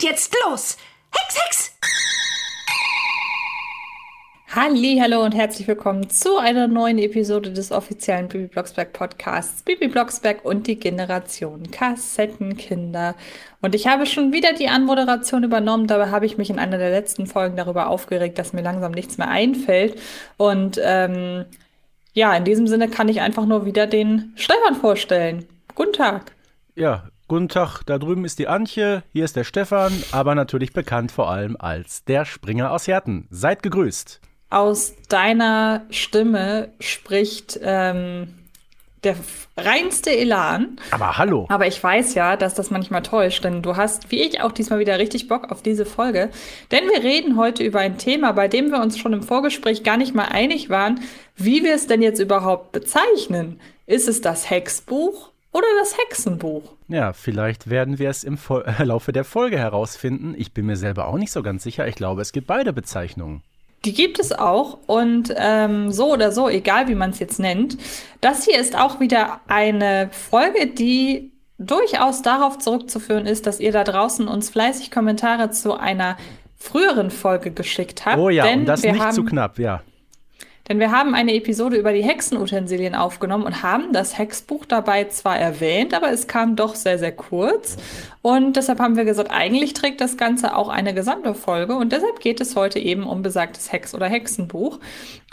[0.00, 0.78] geht jetzt los.
[1.10, 1.76] Hex, Hex!
[4.54, 9.88] Halli, hallo und herzlich willkommen zu einer neuen Episode des offiziellen Bibi Blocksberg Podcasts Bibi
[9.88, 13.14] Blocksberg und die Generation Kassettenkinder.
[13.60, 15.86] Und ich habe schon wieder die Anmoderation übernommen.
[15.86, 19.18] Dabei habe ich mich in einer der letzten Folgen darüber aufgeregt, dass mir langsam nichts
[19.18, 20.00] mehr einfällt.
[20.38, 21.44] Und ähm,
[22.14, 25.46] ja, in diesem Sinne kann ich einfach nur wieder den Stefan vorstellen.
[25.74, 26.32] Guten Tag.
[26.74, 27.82] Ja, guten Tag.
[27.86, 32.02] Da drüben ist die Antje, hier ist der Stefan, aber natürlich bekannt vor allem als
[32.04, 33.28] der Springer aus Herten.
[33.30, 34.20] Seid gegrüßt.
[34.50, 38.34] Aus deiner Stimme spricht ähm,
[39.04, 39.14] der
[39.56, 40.80] reinste Elan.
[40.90, 41.46] Aber hallo.
[41.50, 44.80] Aber ich weiß ja, dass das manchmal täuscht, denn du hast, wie ich, auch diesmal
[44.80, 46.30] wieder richtig Bock auf diese Folge.
[46.72, 49.96] Denn wir reden heute über ein Thema, bei dem wir uns schon im Vorgespräch gar
[49.96, 50.98] nicht mal einig waren,
[51.36, 53.60] wie wir es denn jetzt überhaupt bezeichnen.
[53.86, 56.62] Ist es das Hexbuch oder das Hexenbuch?
[56.88, 60.34] Ja, vielleicht werden wir es im Vo Laufe der Folge herausfinden.
[60.36, 61.88] Ich bin mir selber auch nicht so ganz sicher.
[61.88, 63.42] Ich glaube, es gibt beide Bezeichnungen.
[63.84, 67.78] Die gibt es auch und ähm, so oder so, egal wie man es jetzt nennt.
[68.20, 73.84] Das hier ist auch wieder eine Folge, die durchaus darauf zurückzuführen ist, dass ihr da
[73.84, 76.16] draußen uns fleißig Kommentare zu einer
[76.56, 78.18] früheren Folge geschickt habt.
[78.18, 79.82] Oh ja, und das nicht haben, zu knapp, ja.
[80.70, 85.36] Denn wir haben eine Episode über die Hexenutensilien aufgenommen und haben das Hexbuch dabei zwar
[85.36, 87.76] erwähnt, aber es kam doch sehr, sehr kurz.
[88.22, 91.74] Und deshalb haben wir gesagt, eigentlich trägt das Ganze auch eine gesamte Folge.
[91.74, 94.78] Und deshalb geht es heute eben um besagtes Hex- oder Hexenbuch.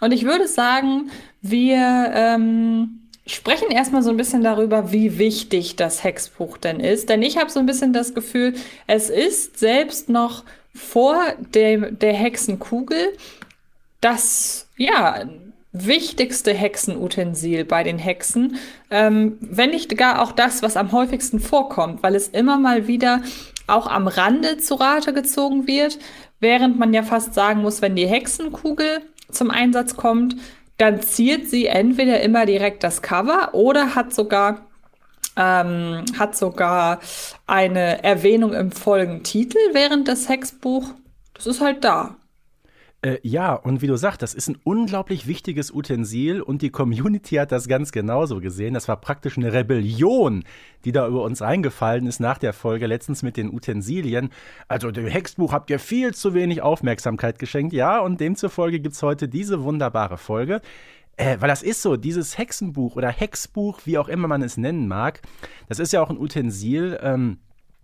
[0.01, 1.11] Und ich würde sagen,
[1.43, 7.09] wir ähm, sprechen erstmal so ein bisschen darüber, wie wichtig das Hexbuch denn ist.
[7.09, 8.55] Denn ich habe so ein bisschen das Gefühl,
[8.87, 10.43] es ist selbst noch
[10.73, 11.19] vor
[11.53, 13.15] dem, der Hexenkugel
[14.01, 15.23] das, ja,
[15.71, 18.57] wichtigste Hexenutensil bei den Hexen,
[18.89, 23.21] ähm, wenn nicht gar auch das, was am häufigsten vorkommt, weil es immer mal wieder
[23.67, 25.99] auch am Rande zu Rate gezogen wird,
[26.39, 30.35] während man ja fast sagen muss, wenn die Hexenkugel zum Einsatz kommt,
[30.77, 34.67] dann ziert sie entweder immer direkt das Cover oder hat sogar
[35.35, 36.99] ähm, hat sogar
[37.45, 40.93] eine Erwähnung im Folgentitel, während das Hexbuch,
[41.35, 42.15] das ist halt da.
[43.03, 47.35] Äh, ja, und wie du sagst, das ist ein unglaublich wichtiges Utensil und die Community
[47.35, 48.73] hat das ganz genauso gesehen.
[48.73, 50.43] Das war praktisch eine Rebellion,
[50.83, 54.29] die da über uns reingefallen ist nach der Folge letztens mit den Utensilien.
[54.67, 57.71] Also dem Hexbuch habt ihr viel zu wenig Aufmerksamkeit geschenkt.
[57.73, 60.61] Ja, und demzufolge gibt es heute diese wunderbare Folge.
[61.17, 64.87] Äh, weil das ist so, dieses Hexenbuch oder Hexbuch, wie auch immer man es nennen
[64.87, 65.21] mag,
[65.67, 67.39] das ist ja auch ein Utensil, ähm,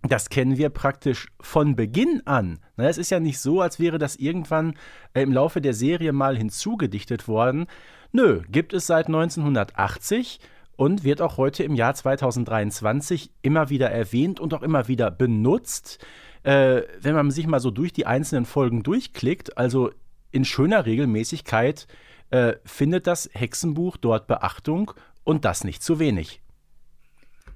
[0.08, 2.58] das kennen wir praktisch von Beginn an.
[2.76, 4.74] Es ist ja nicht so, als wäre das irgendwann
[5.14, 7.66] äh, im Laufe der Serie mal hinzugedichtet worden.
[8.12, 10.40] Nö, gibt es seit 1980
[10.76, 16.04] und wird auch heute im Jahr 2023 immer wieder erwähnt und auch immer wieder benutzt.
[16.42, 19.90] Äh, wenn man sich mal so durch die einzelnen Folgen durchklickt, also
[20.30, 21.86] in schöner Regelmäßigkeit,
[22.30, 26.40] äh, findet das Hexenbuch dort Beachtung und das nicht zu wenig.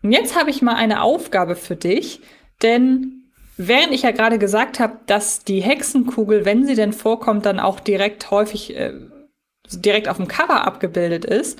[0.03, 2.21] Und jetzt habe ich mal eine Aufgabe für dich.
[2.63, 7.61] Denn während ich ja gerade gesagt habe, dass die Hexenkugel, wenn sie denn vorkommt, dann
[7.61, 8.95] auch direkt häufig äh,
[9.71, 11.59] direkt auf dem Cover abgebildet ist,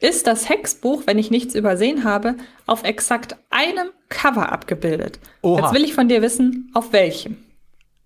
[0.00, 2.34] ist das Hexbuch, wenn ich nichts übersehen habe,
[2.66, 5.20] auf exakt einem Cover abgebildet.
[5.42, 5.60] Oha.
[5.60, 7.36] Jetzt will ich von dir wissen, auf welchem.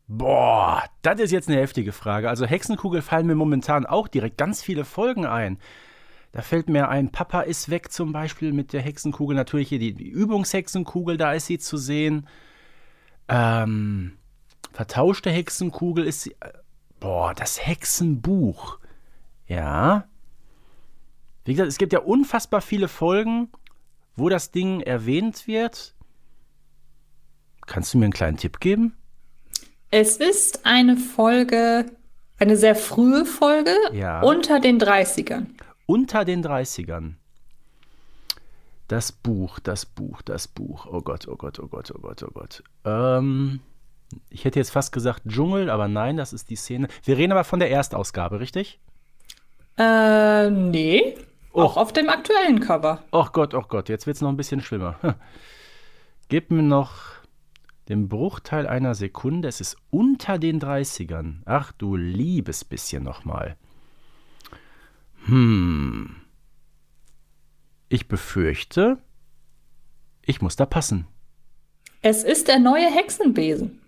[0.08, 2.28] Boah, das ist jetzt eine heftige Frage.
[2.28, 5.58] Also Hexenkugel fallen mir momentan auch direkt ganz viele Folgen ein.
[6.36, 9.34] Da fällt mir ein, Papa ist weg zum Beispiel mit der Hexenkugel.
[9.34, 12.28] Natürlich hier die, die Übungshexenkugel, da ist sie zu sehen.
[13.26, 14.18] Ähm,
[14.70, 16.32] vertauschte Hexenkugel ist sie.
[16.32, 16.52] Äh,
[17.00, 18.78] boah, das Hexenbuch.
[19.46, 20.08] Ja.
[21.46, 23.48] Wie gesagt, es gibt ja unfassbar viele Folgen,
[24.14, 25.94] wo das Ding erwähnt wird.
[27.64, 28.94] Kannst du mir einen kleinen Tipp geben?
[29.90, 31.86] Es ist eine Folge,
[32.38, 34.20] eine sehr frühe Folge ja.
[34.20, 35.55] unter den 30ern
[35.86, 37.14] unter den 30ern.
[38.88, 40.86] Das Buch, das Buch, das Buch.
[40.86, 42.62] Oh Gott, oh Gott, oh Gott, oh Gott, oh Gott.
[42.84, 43.60] Ähm,
[44.30, 46.88] ich hätte jetzt fast gesagt Dschungel, aber nein, das ist die Szene.
[47.02, 48.78] Wir reden aber von der Erstausgabe, richtig?
[49.76, 51.16] Äh, nee.
[51.52, 51.62] Oh.
[51.62, 53.02] Auch auf dem aktuellen Cover.
[53.10, 54.98] Oh Gott, oh Gott, jetzt wird es noch ein bisschen schlimmer.
[56.28, 57.16] Gib mir noch
[57.88, 59.48] den Bruchteil einer Sekunde.
[59.48, 61.42] Es ist unter den 30ern.
[61.44, 63.56] Ach du liebes bisschen nochmal.
[65.26, 66.16] Hm.
[67.88, 68.98] Ich befürchte,
[70.24, 71.06] ich muss da passen.
[72.02, 73.80] Es ist der neue Hexenbesen.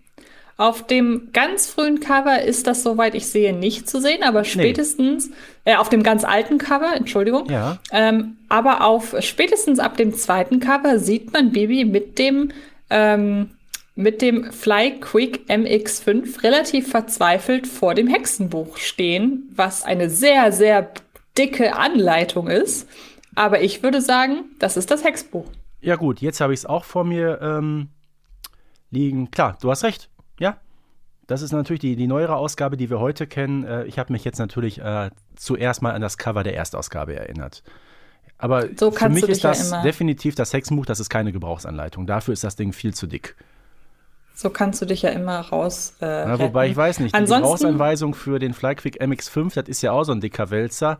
[0.57, 5.29] Auf dem ganz frühen Cover ist das, soweit ich sehe, nicht zu sehen, aber spätestens,
[5.29, 5.71] nee.
[5.71, 7.79] äh, auf dem ganz alten Cover, Entschuldigung, ja.
[7.93, 12.51] ähm, aber auf spätestens ab dem zweiten Cover sieht man Bibi mit dem
[12.89, 13.51] ähm,
[13.95, 20.91] mit dem Fly Quick MX5 relativ verzweifelt vor dem Hexenbuch stehen, was eine sehr, sehr
[21.39, 22.87] dicke Anleitung ist.
[23.35, 25.45] Aber ich würde sagen, das ist das Hexbuch.
[25.81, 27.89] Ja gut, jetzt habe ich es auch vor mir ähm,
[28.91, 29.31] liegen.
[29.31, 30.09] Klar, du hast recht.
[30.39, 30.57] Ja,
[31.27, 33.63] das ist natürlich die, die neuere Ausgabe, die wir heute kennen.
[33.63, 37.63] Äh, ich habe mich jetzt natürlich äh, zuerst mal an das Cover der Erstausgabe erinnert.
[38.37, 42.07] Aber so für mich ist das ja definitiv das Hexenbuch, das ist keine Gebrauchsanleitung.
[42.07, 43.35] Dafür ist das Ding viel zu dick.
[44.39, 45.95] So kannst du dich ja immer raus.
[46.01, 49.91] Äh, ja, wobei ich weiß nicht, die Gebrauchsanweisung für den Flyquick MX5, das ist ja
[49.91, 50.97] auch so ein dicker Wälzer.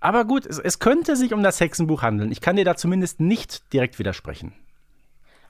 [0.00, 2.32] Aber gut, es, es könnte sich um das Hexenbuch handeln.
[2.32, 4.54] Ich kann dir da zumindest nicht direkt widersprechen.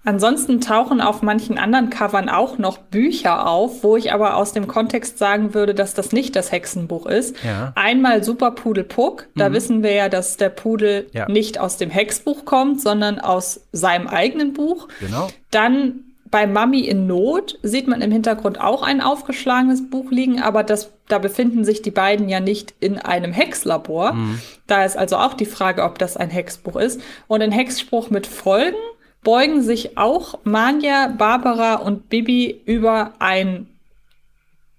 [0.04, 4.66] Ansonsten tauchen auf manchen anderen Covern auch noch Bücher auf, wo ich aber aus dem
[4.66, 7.36] Kontext sagen würde, dass das nicht das Hexenbuch ist.
[7.44, 7.70] Ja.
[7.76, 9.28] Einmal Super Pudel Puck.
[9.36, 9.52] Da mhm.
[9.52, 11.28] wissen wir ja, dass der Pudel ja.
[11.28, 14.88] nicht aus dem Hexbuch kommt, sondern aus seinem eigenen Buch.
[14.98, 15.28] Genau.
[15.52, 20.62] Dann bei Mami in Not sieht man im Hintergrund auch ein aufgeschlagenes Buch liegen, aber
[20.62, 24.12] das, da befinden sich die beiden ja nicht in einem Hexlabor.
[24.12, 24.40] Mhm.
[24.66, 27.00] Da ist also auch die Frage, ob das ein Hexbuch ist.
[27.26, 28.76] Und ein Hexspruch mit Folgen
[29.22, 33.66] beugen sich auch Manja, Barbara und Bibi über ein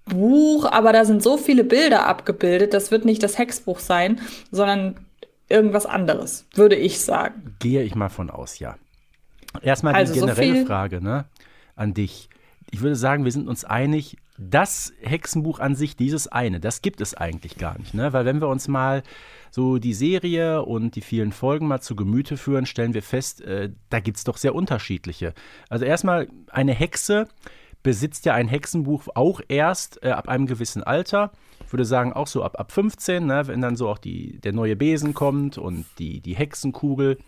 [0.06, 4.20] Buch, aber da sind so viele Bilder abgebildet, das wird nicht das Hexbuch sein,
[4.50, 4.96] sondern
[5.48, 7.56] irgendwas anderes, würde ich sagen.
[7.60, 8.76] Gehe ich mal von aus, ja.
[9.60, 11.26] Erstmal also die generelle so Frage ne,
[11.74, 12.28] an dich.
[12.70, 17.00] Ich würde sagen, wir sind uns einig, das Hexenbuch an sich, dieses eine, das gibt
[17.00, 17.94] es eigentlich gar nicht.
[17.94, 18.12] Ne?
[18.12, 19.02] Weil wenn wir uns mal
[19.50, 23.70] so die Serie und die vielen Folgen mal zu Gemüte führen, stellen wir fest, äh,
[23.90, 25.34] da gibt es doch sehr unterschiedliche.
[25.68, 27.28] Also erstmal, eine Hexe
[27.82, 31.32] besitzt ja ein Hexenbuch auch erst äh, ab einem gewissen Alter.
[31.66, 34.52] Ich würde sagen, auch so ab, ab 15, ne, wenn dann so auch die, der
[34.52, 37.18] neue Besen kommt und die, die Hexenkugel.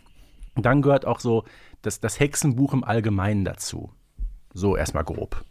[0.56, 1.44] Dann gehört auch so
[1.82, 3.91] das, das Hexenbuch im Allgemeinen dazu.
[4.54, 5.44] So erstmal grob.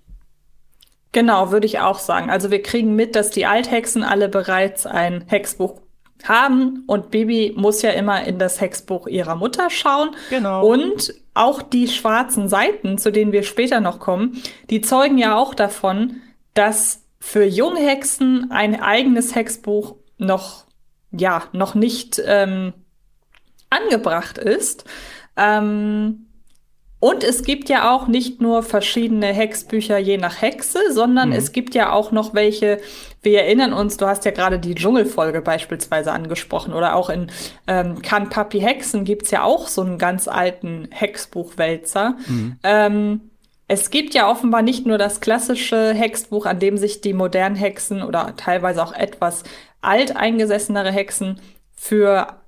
[1.11, 2.31] Genau, würde ich auch sagen.
[2.31, 5.79] Also wir kriegen mit, dass die Althexen alle bereits ein Hexbuch
[6.23, 10.11] haben und Bibi muss ja immer in das Hexbuch ihrer Mutter schauen.
[10.29, 10.65] Genau.
[10.65, 15.53] Und auch die schwarzen Seiten, zu denen wir später noch kommen, die zeugen ja auch
[15.53, 16.21] davon,
[16.53, 20.65] dass für Junghexen ein eigenes Hexbuch noch,
[21.11, 22.73] ja, noch nicht ähm,
[23.69, 24.85] angebracht ist.
[25.35, 26.22] Ähm,
[27.03, 31.35] und es gibt ja auch nicht nur verschiedene Hexbücher je nach Hexe, sondern mhm.
[31.35, 32.79] es gibt ja auch noch welche,
[33.21, 37.29] wir erinnern uns, du hast ja gerade die Dschungelfolge beispielsweise angesprochen oder auch in
[37.67, 42.15] ähm, Kann Papi Hexen gibt's ja auch so einen ganz alten Hexbuchwälzer.
[42.25, 42.55] Mhm.
[42.63, 43.21] Ähm,
[43.67, 48.01] es gibt ja offenbar nicht nur das klassische Hexbuch, an dem sich die modernen Hexen
[48.01, 49.43] oder teilweise auch etwas
[49.81, 51.41] alteingesessenere Hexen
[51.75, 52.42] für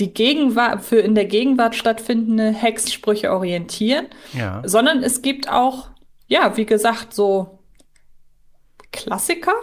[0.00, 4.62] die Gegenwart, für in der Gegenwart stattfindende Hexsprüche orientieren, ja.
[4.64, 5.90] sondern es gibt auch,
[6.26, 7.58] ja, wie gesagt, so
[8.90, 9.54] Klassiker.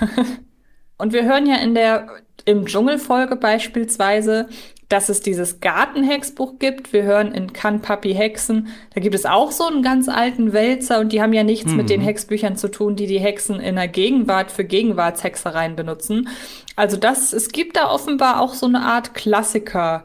[0.98, 2.08] Und wir hören ja in der,
[2.44, 4.48] im Dschungelfolge beispielsweise,
[4.92, 6.92] dass es dieses Gartenhexbuch gibt.
[6.92, 11.00] Wir hören in Kann Papi Hexen, da gibt es auch so einen ganz alten Wälzer
[11.00, 11.78] und die haben ja nichts mhm.
[11.78, 16.28] mit den Hexbüchern zu tun, die die Hexen in der Gegenwart für Gegenwartshexereien benutzen.
[16.76, 20.04] Also das, es gibt da offenbar auch so eine Art Klassiker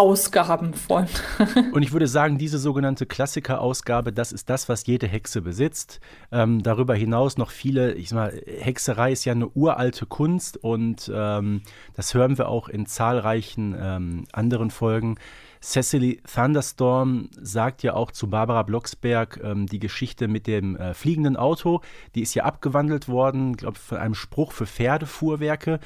[0.00, 1.06] Ausgaben von.
[1.72, 6.00] und ich würde sagen, diese sogenannte Klassiker-Ausgabe, das ist das, was jede Hexe besitzt.
[6.32, 11.12] Ähm, darüber hinaus noch viele, ich sag mal, Hexerei ist ja eine uralte Kunst und
[11.14, 11.62] ähm,
[11.94, 15.16] das hören wir auch in zahlreichen ähm, anderen Folgen.
[15.62, 21.36] Cecily Thunderstorm sagt ja auch zu Barbara Blocksberg ähm, die Geschichte mit dem äh, fliegenden
[21.36, 21.82] Auto.
[22.14, 25.78] Die ist ja abgewandelt worden, glaube ich, von einem Spruch für Pferdefuhrwerke.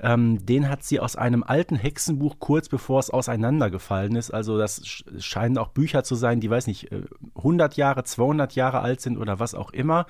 [0.00, 4.32] Ähm, den hat sie aus einem alten Hexenbuch kurz bevor es auseinandergefallen ist.
[4.32, 4.82] Also das
[5.18, 6.90] scheinen auch Bücher zu sein, die, weiß nicht,
[7.36, 10.06] 100 äh, Jahre, 200 Jahre alt sind oder was auch immer.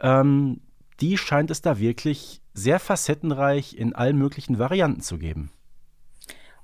[0.00, 0.60] Ähm,
[1.00, 5.50] die scheint es da wirklich sehr facettenreich in allen möglichen Varianten zu geben.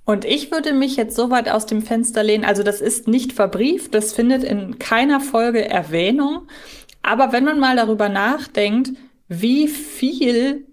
[0.07, 3.33] Und ich würde mich jetzt so weit aus dem Fenster lehnen, also das ist nicht
[3.33, 6.47] verbrieft, das findet in keiner Folge Erwähnung.
[7.03, 8.93] Aber wenn man mal darüber nachdenkt,
[9.29, 10.65] wie viel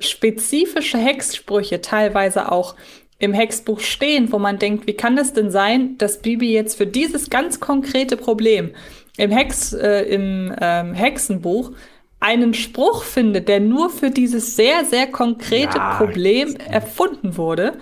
[0.00, 2.74] spezifische Hexsprüche teilweise auch
[3.20, 6.86] im Hexbuch stehen, wo man denkt, wie kann das denn sein, dass Bibi jetzt für
[6.86, 8.72] dieses ganz konkrete Problem
[9.16, 11.70] im, Hex, äh, im ähm, Hexenbuch
[12.18, 17.74] einen Spruch findet, der nur für dieses sehr, sehr konkrete ja, Problem erfunden wurde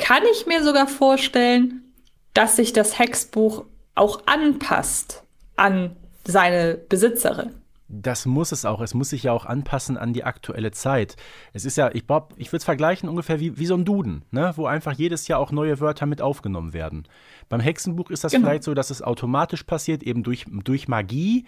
[0.00, 1.84] kann ich mir sogar vorstellen,
[2.34, 3.64] dass sich das Hexbuch
[3.94, 5.22] auch anpasst
[5.56, 7.54] an seine Besitzerin.
[7.92, 8.80] Das muss es auch.
[8.80, 11.16] Es muss sich ja auch anpassen an die aktuelle Zeit.
[11.52, 12.04] Es ist ja, ich
[12.36, 14.52] ich würde es vergleichen ungefähr wie, wie so ein Duden, ne?
[14.54, 17.08] wo einfach jedes Jahr auch neue Wörter mit aufgenommen werden.
[17.48, 18.46] Beim Hexenbuch ist das genau.
[18.46, 21.46] vielleicht so, dass es automatisch passiert, eben durch, durch Magie.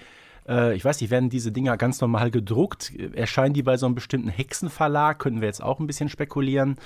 [0.49, 2.93] Äh, ich weiß nicht, werden diese Dinger ganz normal gedruckt?
[3.15, 5.21] Erscheinen die bei so einem bestimmten Hexenverlag?
[5.21, 6.77] Können wir jetzt auch ein bisschen spekulieren.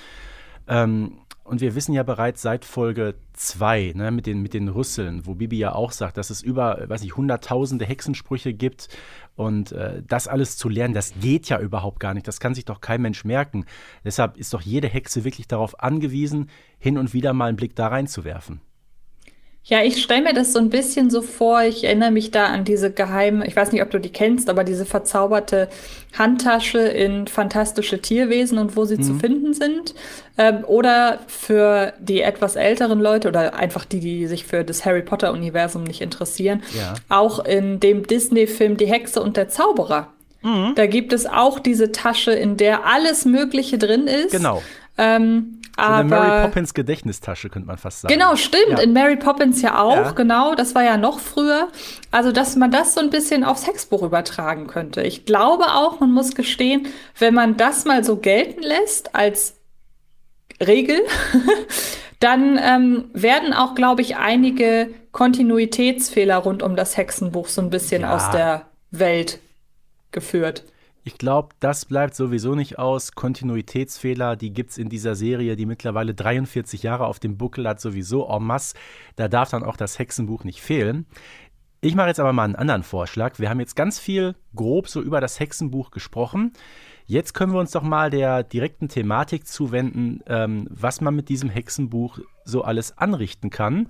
[0.67, 1.13] Ähm,
[1.47, 5.35] und wir wissen ja bereits seit Folge 2, ne, mit, den, mit den Rüsseln, wo
[5.35, 8.89] Bibi ja auch sagt, dass es über, weiß nicht, hunderttausende Hexensprüche gibt.
[9.35, 12.27] Und äh, das alles zu lernen, das geht ja überhaupt gar nicht.
[12.27, 13.65] Das kann sich doch kein Mensch merken.
[14.03, 16.49] Deshalb ist doch jede Hexe wirklich darauf angewiesen,
[16.79, 18.59] hin und wieder mal einen Blick da reinzuwerfen.
[19.69, 21.61] Ja, ich stelle mir das so ein bisschen so vor.
[21.63, 24.63] Ich erinnere mich da an diese geheime, ich weiß nicht, ob du die kennst, aber
[24.63, 25.67] diese verzauberte
[26.17, 29.03] Handtasche in fantastische Tierwesen und wo sie mhm.
[29.03, 29.93] zu finden sind.
[30.37, 35.01] Ähm, oder für die etwas älteren Leute oder einfach die, die sich für das Harry
[35.01, 36.93] Potter-Universum nicht interessieren, ja.
[37.09, 40.13] auch in dem Disney-Film Die Hexe und der Zauberer.
[40.43, 40.75] Mhm.
[40.75, 44.31] Da gibt es auch diese Tasche, in der alles Mögliche drin ist.
[44.31, 44.61] Genau.
[44.97, 48.13] Ähm, so eine Mary Poppins Gedächtnistasche, könnte man fast sagen.
[48.13, 48.77] Genau, stimmt.
[48.77, 48.79] Ja.
[48.79, 50.11] In Mary Poppins ja auch, ja.
[50.11, 50.55] genau.
[50.55, 51.67] Das war ja noch früher.
[52.09, 55.03] Also, dass man das so ein bisschen aufs Hexbuch übertragen könnte.
[55.03, 56.87] Ich glaube auch, man muss gestehen,
[57.19, 59.57] wenn man das mal so gelten lässt als
[60.65, 60.99] Regel,
[62.19, 68.01] dann ähm, werden auch, glaube ich, einige Kontinuitätsfehler rund um das Hexenbuch so ein bisschen
[68.01, 68.15] ja.
[68.15, 69.39] aus der Welt
[70.11, 70.63] geführt.
[71.07, 73.13] Ich glaube, das bleibt sowieso nicht aus.
[73.13, 77.79] Kontinuitätsfehler, die gibt es in dieser Serie, die mittlerweile 43 Jahre auf dem Buckel hat,
[77.79, 78.75] sowieso en masse.
[79.15, 81.05] Da darf dann auch das Hexenbuch nicht fehlen.
[81.79, 83.39] Ich mache jetzt aber mal einen anderen Vorschlag.
[83.39, 86.51] Wir haben jetzt ganz viel grob so über das Hexenbuch gesprochen.
[87.05, 91.49] Jetzt können wir uns doch mal der direkten Thematik zuwenden, ähm, was man mit diesem
[91.49, 93.87] Hexenbuch so alles anrichten kann.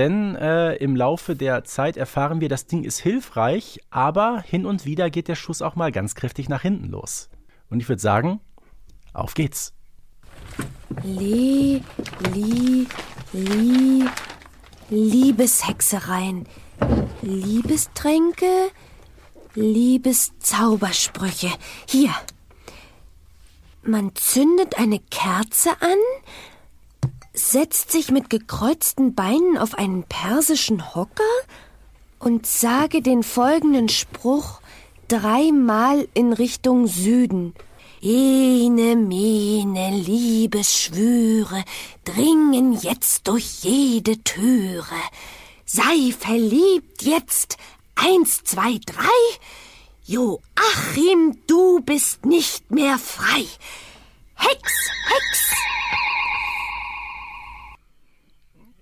[0.00, 4.86] Denn äh, im Laufe der Zeit erfahren wir, das Ding ist hilfreich, aber hin und
[4.86, 7.28] wieder geht der Schuss auch mal ganz kräftig nach hinten los.
[7.68, 8.40] Und ich würde sagen,
[9.12, 9.74] auf geht's.
[11.02, 11.82] Li,
[12.32, 12.86] li,
[13.34, 14.06] li,
[14.88, 16.46] Liebeshexereien,
[17.20, 18.70] Liebestränke,
[19.54, 21.50] Liebeszaubersprüche.
[21.86, 22.14] Hier.
[23.82, 25.98] Man zündet eine Kerze an,
[27.32, 31.22] setzt sich mit gekreuzten Beinen auf einen persischen Hocker
[32.18, 34.60] und sage den folgenden Spruch
[35.08, 37.54] dreimal in Richtung Süden.
[38.02, 41.64] Ene, mene, Liebesschwüre
[42.04, 44.84] dringen jetzt durch jede Türe.
[45.66, 47.58] Sei verliebt jetzt.
[47.94, 49.38] Eins, zwei, drei.
[50.04, 53.44] Joachim, du bist nicht mehr frei.
[54.34, 54.72] Hex,
[55.06, 55.50] Hex.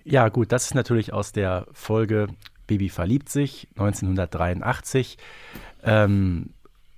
[0.09, 2.27] Ja, gut, das ist natürlich aus der Folge
[2.65, 5.17] Baby verliebt sich 1983.
[5.83, 6.53] Ähm,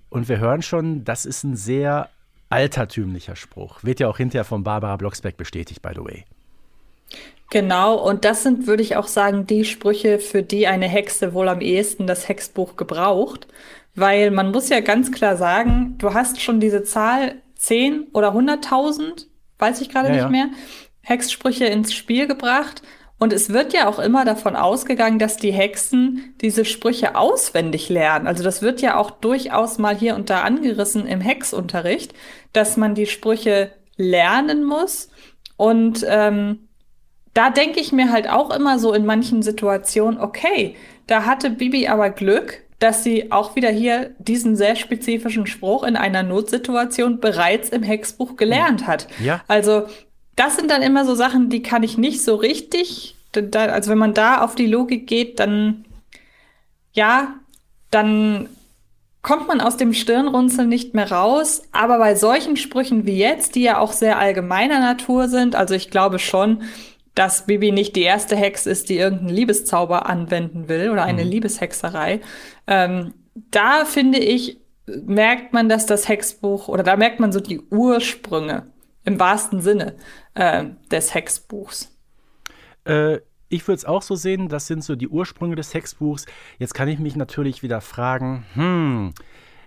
[0.09, 2.09] und wir hören schon, das ist ein sehr
[2.49, 3.83] altertümlicher Spruch.
[3.83, 6.25] Wird ja auch hinterher von Barbara Blocksberg bestätigt, by the way.
[7.49, 11.49] Genau, und das sind, würde ich auch sagen, die Sprüche, für die eine Hexe wohl
[11.49, 13.47] am ehesten das Hexbuch gebraucht.
[13.93, 19.25] Weil man muss ja ganz klar sagen, du hast schon diese Zahl 10 oder 100.000,
[19.59, 20.29] weiß ich gerade ja, nicht ja.
[20.29, 20.49] mehr,
[21.01, 22.81] Hexsprüche ins Spiel gebracht.
[23.21, 28.25] Und es wird ja auch immer davon ausgegangen, dass die Hexen diese Sprüche auswendig lernen.
[28.25, 32.15] Also das wird ja auch durchaus mal hier und da angerissen im Hexunterricht,
[32.51, 35.09] dass man die Sprüche lernen muss.
[35.55, 36.67] Und ähm,
[37.35, 40.75] da denke ich mir halt auch immer so in manchen Situationen, okay,
[41.05, 45.95] da hatte Bibi aber Glück, dass sie auch wieder hier diesen sehr spezifischen Spruch in
[45.95, 49.07] einer Notsituation bereits im Hexbuch gelernt hat.
[49.23, 49.43] Ja.
[49.47, 49.85] Also
[50.35, 53.15] das sind dann immer so Sachen, die kann ich nicht so richtig.
[53.31, 55.85] Da, also wenn man da auf die Logik geht, dann
[56.93, 57.35] ja,
[57.89, 58.49] dann
[59.21, 61.63] kommt man aus dem Stirnrunzeln nicht mehr raus.
[61.71, 65.91] Aber bei solchen Sprüchen wie jetzt, die ja auch sehr allgemeiner Natur sind, also ich
[65.91, 66.63] glaube schon,
[67.13, 71.31] dass Bibi nicht die erste Hex ist, die irgendeinen Liebeszauber anwenden will oder eine mhm.
[71.31, 72.21] Liebeshexerei.
[72.67, 77.59] Ähm, da finde ich, merkt man, dass das Hexbuch oder da merkt man so die
[77.59, 78.67] Ursprünge
[79.03, 79.95] im wahrsten Sinne
[80.33, 81.95] äh, des Hexbuchs.
[82.85, 83.19] Äh,
[83.49, 86.25] ich würde es auch so sehen, das sind so die Ursprünge des Hexbuchs.
[86.57, 89.13] Jetzt kann ich mich natürlich wieder fragen, hm,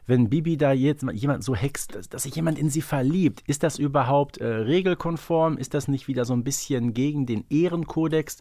[0.06, 3.62] wenn Bibi da jetzt jemand so hext, dass, dass sich jemand in sie verliebt, ist
[3.62, 5.56] das überhaupt äh, regelkonform?
[5.56, 8.40] Ist das nicht wieder so ein bisschen gegen den Ehrenkodex?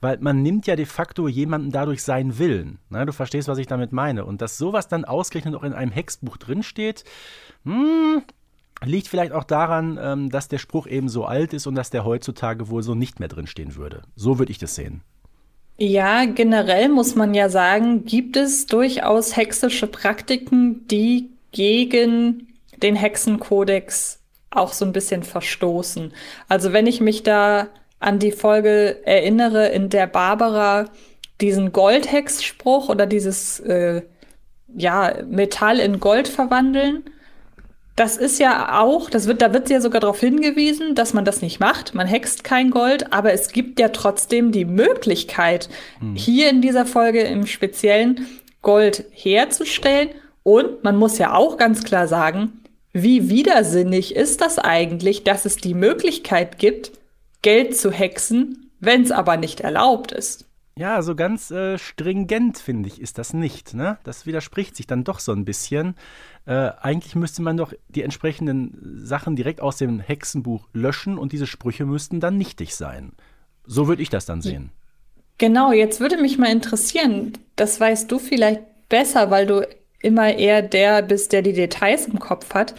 [0.00, 2.78] Weil man nimmt ja de facto jemanden dadurch seinen Willen.
[2.90, 3.06] Ne?
[3.06, 4.24] Du verstehst, was ich damit meine.
[4.24, 7.04] Und dass sowas dann ausgerechnet auch in einem Hexbuch drinsteht,
[7.64, 8.01] hm,
[8.84, 12.04] Liegt vielleicht auch daran, ähm, dass der Spruch eben so alt ist und dass der
[12.04, 14.02] heutzutage wohl so nicht mehr drinstehen würde.
[14.16, 15.02] So würde ich das sehen.
[15.78, 22.48] Ja, generell muss man ja sagen, gibt es durchaus hexische Praktiken, die gegen
[22.82, 24.20] den Hexenkodex
[24.50, 26.12] auch so ein bisschen verstoßen.
[26.48, 27.68] Also wenn ich mich da
[28.00, 30.90] an die Folge erinnere, in der Barbara
[31.40, 34.02] diesen Goldhex-Spruch oder dieses äh,
[34.74, 37.04] ja, Metall in Gold verwandeln,
[37.96, 41.42] das ist ja auch, das wird, da wird ja sogar darauf hingewiesen, dass man das
[41.42, 41.94] nicht macht.
[41.94, 45.68] Man hext kein Gold, aber es gibt ja trotzdem die Möglichkeit,
[46.00, 46.14] mhm.
[46.14, 48.26] hier in dieser Folge im Speziellen
[48.62, 50.10] Gold herzustellen.
[50.42, 55.56] Und man muss ja auch ganz klar sagen, wie widersinnig ist das eigentlich, dass es
[55.56, 56.92] die Möglichkeit gibt,
[57.42, 60.46] Geld zu hexen, wenn es aber nicht erlaubt ist?
[60.76, 63.74] Ja, so ganz äh, stringent, finde ich, ist das nicht.
[63.74, 63.98] Ne?
[64.04, 65.94] Das widerspricht sich dann doch so ein bisschen.
[66.44, 71.46] Äh, eigentlich müsste man doch die entsprechenden Sachen direkt aus dem Hexenbuch löschen und diese
[71.46, 73.12] Sprüche müssten dann nichtig sein.
[73.64, 74.70] So würde ich das dann sehen.
[75.38, 79.66] Genau, jetzt würde mich mal interessieren, das weißt du vielleicht besser, weil du
[80.00, 82.74] immer eher der bist, der die Details im Kopf hat.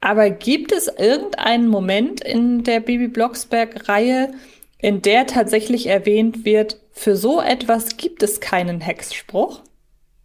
[0.00, 4.32] Aber gibt es irgendeinen Moment in der Bibi Blocksberg-Reihe,
[4.78, 9.62] in der tatsächlich erwähnt wird, für so etwas gibt es keinen Hexspruch?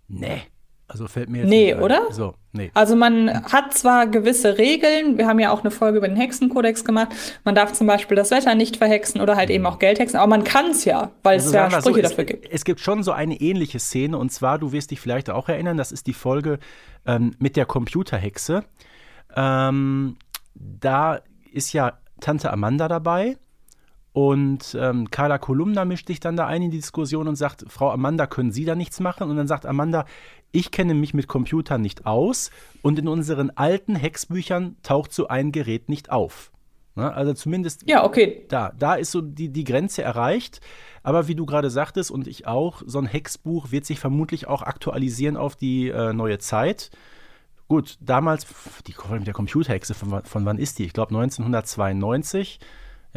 [0.08, 0.42] Nee.
[0.88, 2.12] Also fällt mir jetzt Nee, oder?
[2.12, 2.72] So, nee.
[2.74, 6.84] Also man hat zwar gewisse Regeln, wir haben ja auch eine Folge über den Hexenkodex
[6.84, 7.10] gemacht.
[7.44, 10.28] Man darf zum Beispiel das Wetter nicht verhexen oder halt eben auch Geld hexen, aber
[10.28, 12.48] man kann es ja, weil also es ja Sprüche so, dafür es, gibt.
[12.52, 15.78] Es gibt schon so eine ähnliche Szene und zwar, du wirst dich vielleicht auch erinnern,
[15.78, 16.60] das ist die Folge
[17.06, 18.64] ähm, mit der Computerhexe.
[19.36, 20.18] Ähm,
[20.56, 21.20] da
[21.52, 23.38] ist ja Tante Amanda dabei
[24.18, 27.92] und ähm, Carla Kolumna mischt sich dann da ein in die Diskussion und sagt, Frau
[27.92, 29.30] Amanda, können Sie da nichts machen?
[29.30, 30.06] Und dann sagt Amanda,
[30.52, 32.52] ich kenne mich mit Computern nicht aus
[32.82, 36.52] und in unseren alten Hexbüchern taucht so ein Gerät nicht auf.
[36.96, 37.14] Ne?
[37.14, 38.46] Also zumindest ja, okay.
[38.50, 40.62] da, da ist so die, die Grenze erreicht.
[41.04, 44.64] Aber wie du gerade sagtest und ich auch, so ein Hexbuch wird sich vermutlich auch
[44.64, 46.90] aktualisieren auf die äh, neue Zeit.
[47.68, 48.48] Gut, damals,
[48.88, 50.86] die der Computerhexe, von, von wann ist die?
[50.86, 52.60] Ich glaube 1992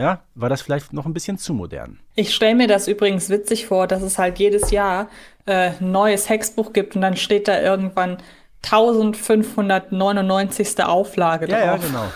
[0.01, 1.99] ja, war das vielleicht noch ein bisschen zu modern.
[2.15, 5.09] Ich stelle mir das übrigens witzig vor, dass es halt jedes Jahr
[5.47, 8.19] äh, ein neues Hexbuch gibt und dann steht da irgendwann
[8.63, 10.85] 1599.
[10.85, 11.59] Auflage drauf.
[11.59, 12.07] Ja, ja, genau.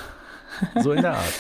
[0.83, 1.33] So in der Art.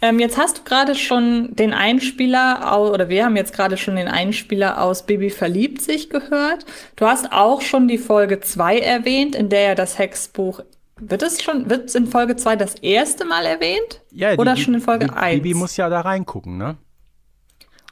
[0.00, 4.08] ähm, jetzt hast du gerade schon den Einspieler, oder wir haben jetzt gerade schon den
[4.08, 6.64] Einspieler aus Bibi verliebt sich gehört.
[6.96, 10.60] Du hast auch schon die Folge 2 erwähnt, in der ja das Hexbuch
[11.10, 14.00] wird es schon, wird es in Folge 2 das erste Mal erwähnt?
[14.10, 15.42] Ja, Oder schon in Folge 1?
[15.42, 16.76] Bibi muss ja da reingucken, ne?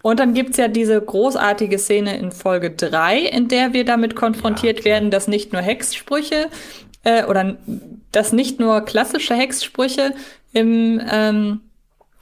[0.03, 4.17] Und dann gibt es ja diese großartige Szene in Folge 3, in der wir damit
[4.17, 6.49] konfrontiert ja, werden, dass nicht nur Hexsprüche
[7.05, 7.59] äh, oder
[8.11, 10.15] dass nicht nur klassische Hexsprüche
[10.53, 11.61] im, ähm,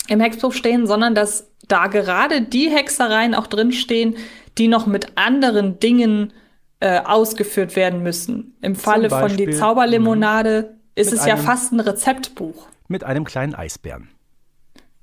[0.09, 4.17] im Hexbuch stehen, sondern dass da gerade die Hexereien auch drinstehen,
[4.57, 6.33] die noch mit anderen Dingen
[6.81, 8.57] äh, ausgeführt werden müssen.
[8.61, 12.67] Im Falle von die Zauberlimonade ist es einem, ja fast ein Rezeptbuch.
[12.89, 14.09] Mit einem kleinen Eisbären.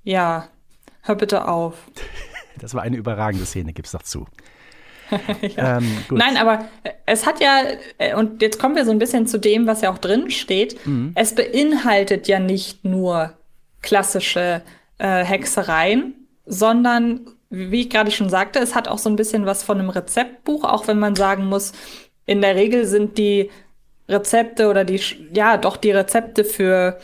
[0.03, 0.49] Ja,
[1.01, 1.75] hör bitte auf.
[2.57, 4.27] Das war eine überragende Szene, gib's doch zu.
[5.57, 5.77] ja.
[5.77, 6.69] ähm, Nein, aber
[7.05, 7.63] es hat ja,
[7.97, 10.87] äh, und jetzt kommen wir so ein bisschen zu dem, was ja auch drin steht.
[10.87, 11.11] Mhm.
[11.15, 13.33] Es beinhaltet ja nicht nur
[13.81, 14.61] klassische
[14.97, 19.63] äh, Hexereien, sondern, wie ich gerade schon sagte, es hat auch so ein bisschen was
[19.63, 21.73] von einem Rezeptbuch, auch wenn man sagen muss,
[22.25, 23.51] in der Regel sind die
[24.07, 25.01] Rezepte oder die,
[25.33, 26.99] ja, doch die Rezepte für,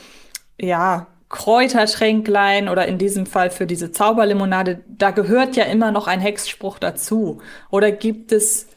[0.60, 6.20] ja, Kräutertränklein oder in diesem Fall für diese Zauberlimonade, da gehört ja immer noch ein
[6.20, 7.42] Hexspruch dazu.
[7.70, 8.68] Oder gibt es,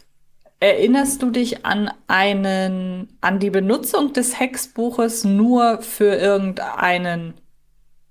[0.60, 7.34] erinnerst du dich an einen, an die Benutzung des Hexbuches nur für irgendeinen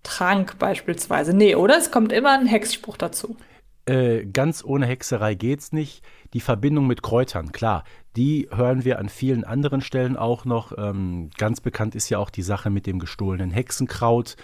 [0.03, 1.33] Trank beispielsweise?
[1.33, 1.77] Nee, oder?
[1.77, 3.37] Es kommt immer ein Hexspruch dazu.
[3.85, 6.03] Äh, ganz ohne Hexerei geht's nicht.
[6.33, 10.77] Die Verbindung mit Kräutern, klar, die hören wir an vielen anderen Stellen auch noch.
[10.77, 14.35] Ähm, ganz bekannt ist ja auch die Sache mit dem gestohlenen Hexenkraut.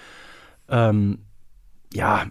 [0.67, 1.19] Ähm,
[1.93, 2.27] ja,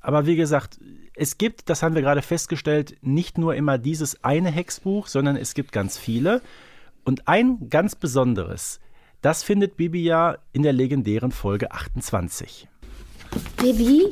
[0.00, 0.78] aber wie gesagt,
[1.14, 5.54] es gibt, das haben wir gerade festgestellt, nicht nur immer dieses eine Hexbuch, sondern es
[5.54, 6.42] gibt ganz viele.
[7.04, 8.80] Und ein ganz besonderes,
[9.20, 12.68] das findet Bibi ja in der legendären Folge 28.
[13.56, 14.08] Bibi,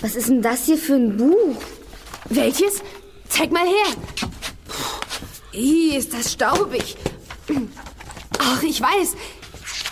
[0.00, 1.60] was ist denn das hier für ein Buch?
[2.28, 2.82] Welches?
[3.28, 4.30] Zeig mal her.
[5.54, 6.96] Ih, ist das staubig.
[8.38, 9.14] Ach, ich weiß.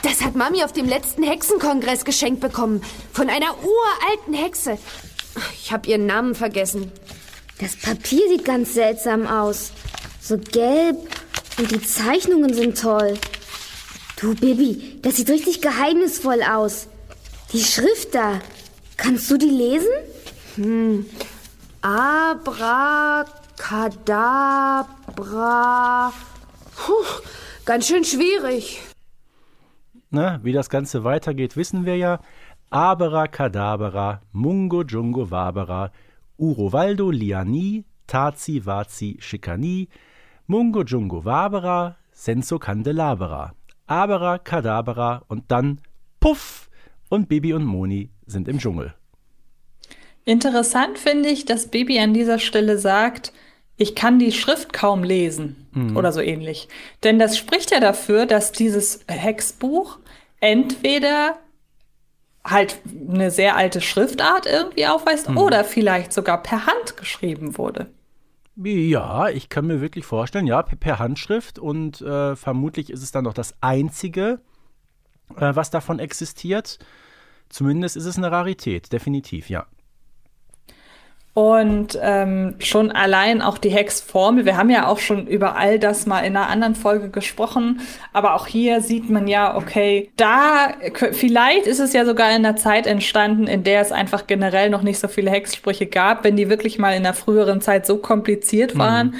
[0.02, 2.82] Das hat Mami auf dem letzten Hexenkongress geschenkt bekommen.
[3.12, 4.78] Von einer uralten Hexe.
[5.54, 6.90] Ich habe ihren Namen vergessen.
[7.60, 9.72] Das Papier sieht ganz seltsam aus.
[10.20, 10.96] So gelb
[11.58, 13.14] und die Zeichnungen sind toll.
[14.20, 16.88] Du, Bibi, das sieht richtig geheimnisvoll aus.
[17.52, 18.40] Die Schrift da.
[18.96, 19.88] Kannst du die lesen?
[20.56, 21.06] Hm.
[23.62, 26.12] Abracadabra.
[26.74, 26.92] Puh,
[27.64, 28.80] ganz schön schwierig.
[30.10, 32.18] Na, wie das Ganze weitergeht, wissen wir ja.
[32.70, 35.92] Abracadabra, Mungo Jungo Wabera,
[36.38, 39.88] Urovaldo Liani, Tazi Vazi Schikani,
[40.46, 43.54] Mungo Jungo Wabera, Senso Candelabra.
[43.86, 45.80] Abera Kadabra und dann
[46.18, 46.70] Puff
[47.10, 48.94] und Bibi und Moni sind im Dschungel.
[50.24, 53.32] Interessant finde ich, dass Bibi an dieser Stelle sagt,
[53.76, 55.96] ich kann die Schrift kaum lesen mhm.
[55.96, 56.68] oder so ähnlich.
[57.02, 59.98] Denn das spricht ja dafür, dass dieses Hexbuch
[60.40, 61.38] entweder
[62.44, 65.38] halt eine sehr alte Schriftart irgendwie aufweist mhm.
[65.38, 67.88] oder vielleicht sogar per Hand geschrieben wurde.
[68.56, 73.24] Ja, ich kann mir wirklich vorstellen, ja, per Handschrift und äh, vermutlich ist es dann
[73.24, 74.40] noch das einzige,
[75.36, 76.78] äh, was davon existiert.
[77.48, 79.66] Zumindest ist es eine Rarität, definitiv, ja.
[81.34, 84.44] Und ähm, schon allein auch die Hexformel.
[84.44, 87.80] Wir haben ja auch schon über all das mal in einer anderen Folge gesprochen.
[88.12, 90.74] Aber auch hier sieht man ja, okay, da
[91.12, 94.82] vielleicht ist es ja sogar in einer Zeit entstanden, in der es einfach generell noch
[94.82, 96.22] nicht so viele Hexsprüche gab.
[96.22, 98.78] Wenn die wirklich mal in der früheren Zeit so kompliziert mhm.
[98.78, 99.14] waren, mhm.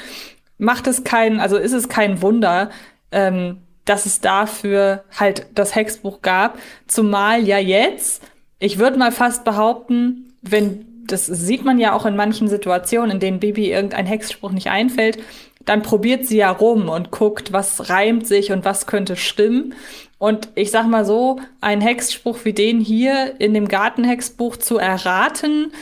[0.58, 2.68] macht es kein, also ist es kein Wunder,
[3.10, 6.58] ähm, dass es dafür halt das Hexbuch gab.
[6.86, 8.22] Zumal ja jetzt,
[8.58, 13.20] ich würde mal fast behaupten, wenn das sieht man ja auch in manchen Situationen, in
[13.20, 15.18] denen Bibi irgendein Hexspruch nicht einfällt,
[15.64, 19.74] dann probiert sie ja rum und guckt, was reimt sich und was könnte stimmen.
[20.18, 25.72] Und ich sag mal so, ein Hexspruch wie den hier in dem Gartenhexbuch zu erraten,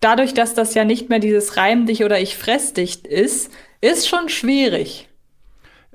[0.00, 4.08] dadurch, dass das ja nicht mehr dieses Reim dich oder ich fress dich ist, ist
[4.08, 5.08] schon schwierig.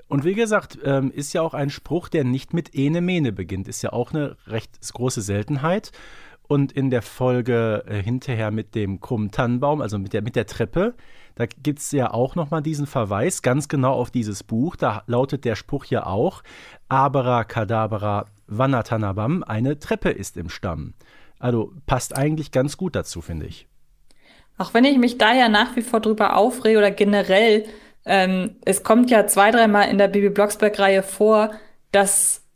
[0.07, 3.67] Und wie gesagt, ähm, ist ja auch ein Spruch, der nicht mit Ene Mene beginnt.
[3.67, 5.91] Ist ja auch eine recht große Seltenheit.
[6.47, 10.45] Und in der Folge äh, hinterher mit dem krummen Tannenbaum, also mit der, mit der
[10.45, 10.95] Treppe,
[11.35, 14.75] da gibt es ja auch nochmal diesen Verweis ganz genau auf dieses Buch.
[14.75, 16.41] Da lautet der Spruch ja auch:
[16.89, 20.93] Abera Kadabra Vanatanabam, eine Treppe ist im Stamm.
[21.37, 23.67] Also passt eigentlich ganz gut dazu, finde ich.
[24.57, 27.65] Auch wenn ich mich da ja nach wie vor drüber aufrege oder generell,
[28.05, 31.51] ähm, es kommt ja zwei, dreimal in der Bibi Blocksberg-Reihe vor,
[31.91, 32.46] dass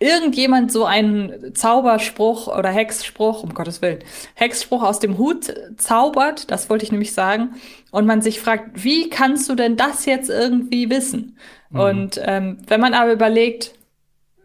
[0.00, 3.98] irgendjemand so einen Zauberspruch oder Hexspruch, um Gottes Willen,
[4.34, 7.54] Hexspruch aus dem Hut zaubert, das wollte ich nämlich sagen,
[7.90, 11.36] und man sich fragt, wie kannst du denn das jetzt irgendwie wissen?
[11.70, 11.80] Mhm.
[11.80, 13.74] Und ähm, wenn man aber überlegt,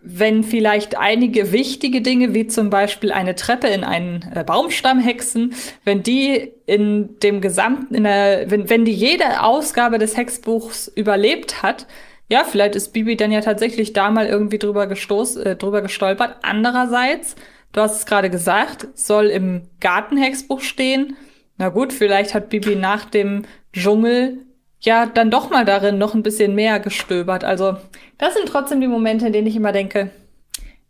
[0.06, 5.56] wenn vielleicht einige wichtige Dinge, wie zum Beispiel eine Treppe in einen äh, Baumstamm hexen,
[5.86, 11.63] wenn die in dem gesamten, in der, wenn, wenn die jede Ausgabe des Hexbuchs überlebt
[11.63, 11.88] hat,
[12.34, 16.38] ja, vielleicht ist Bibi dann ja tatsächlich da mal irgendwie drüber, gestoß, äh, drüber gestolpert.
[16.41, 17.36] Andererseits,
[17.74, 21.15] du hast es gerade gesagt, soll im Gartenhexbuch stehen.
[21.60, 24.39] Na gut, vielleicht hat Bibi nach dem Dschungel
[24.80, 27.43] ja dann doch mal darin noch ein bisschen mehr gestöbert.
[27.43, 27.78] Also,
[28.17, 30.10] das sind trotzdem die Momente, in denen ich immer denke,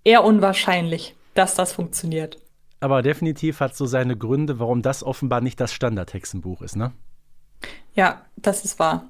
[0.06, 2.38] eher unwahrscheinlich, dass das funktioniert.
[2.80, 6.94] Aber definitiv hat so seine Gründe, warum das offenbar nicht das Standardhexenbuch ist, ne?
[7.96, 9.10] Ja, das ist wahr.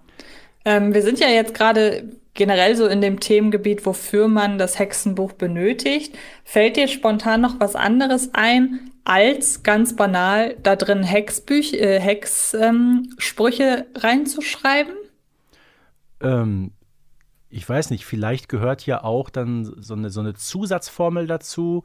[0.65, 5.33] Ähm, wir sind ja jetzt gerade generell so in dem Themengebiet, wofür man das Hexenbuch
[5.33, 6.17] benötigt.
[6.43, 13.63] Fällt dir spontan noch was anderes ein, als ganz banal da drin Hexbüch, äh, Hexsprüche
[13.63, 14.93] ähm, reinzuschreiben?
[16.21, 16.71] Ähm,
[17.49, 21.83] ich weiß nicht, vielleicht gehört ja auch dann so eine, so eine Zusatzformel dazu.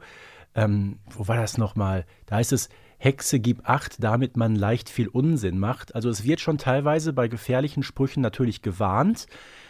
[0.55, 2.05] Ähm, wo war das nochmal?
[2.25, 5.95] Da heißt es, Hexe gib acht, damit man leicht viel Unsinn macht.
[5.95, 9.25] Also es wird schon teilweise bei gefährlichen Sprüchen natürlich gewarnt.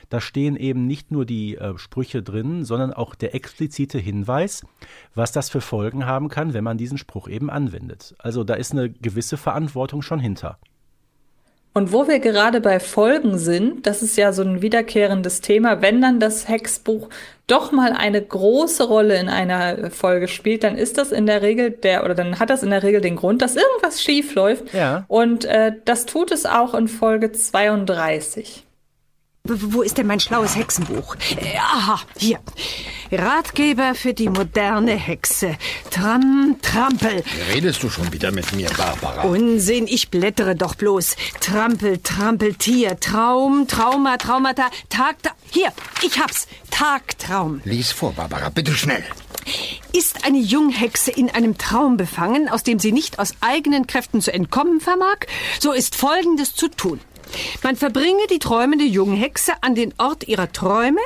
[0.09, 4.65] Da stehen eben nicht nur die äh, Sprüche drin, sondern auch der explizite Hinweis,
[5.13, 8.15] was das für Folgen haben kann, wenn man diesen Spruch eben anwendet.
[8.17, 10.57] Also da ist eine gewisse Verantwortung schon hinter.
[11.79, 16.01] Und wo wir gerade bei Folgen sind, das ist ja so ein wiederkehrendes Thema, wenn
[16.01, 17.07] dann das Hexbuch
[17.47, 21.71] doch mal eine große Rolle in einer Folge spielt, dann ist das in der Regel
[21.71, 24.73] der, oder dann hat das in der Regel den Grund, dass irgendwas schief läuft.
[24.73, 25.05] Ja.
[25.07, 28.65] Und äh, das tut es auch in Folge 32.
[29.51, 31.15] Wo ist denn mein schlaues Hexenbuch?
[31.15, 32.39] Äh, aha, hier.
[33.11, 35.57] Ratgeber für die moderne Hexe.
[35.89, 37.23] Tram, Trampel.
[37.51, 39.23] Redest du schon wieder mit mir, Barbara?
[39.23, 41.15] Unsinn, ich blättere doch bloß.
[41.41, 45.15] Trampel, Trampel, Tier, Traum, Trauma, Traumata, Tag,
[45.49, 46.47] Hier, ich hab's.
[46.69, 47.61] Tagtraum.
[47.65, 49.03] Lies vor, Barbara, bitte schnell.
[49.93, 54.31] Ist eine Junghexe in einem Traum befangen, aus dem sie nicht aus eigenen Kräften zu
[54.31, 55.17] entkommen vermag,
[55.59, 56.99] so ist Folgendes zu tun.
[57.63, 61.01] Man verbringe die träumende Junghexe an den Ort ihrer Träume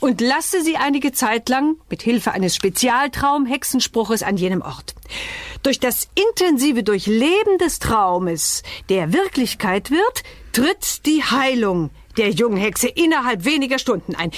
[0.00, 4.94] und lasse sie einige Zeit lang mit Hilfe eines Spezialtraum-Hexenspruches an jenem Ort.
[5.62, 12.88] Durch das intensive Durchleben des Traumes, der Wirklichkeit wird, tritt die Heilung der jungen Hexe
[12.88, 14.30] innerhalb weniger Stunden ein.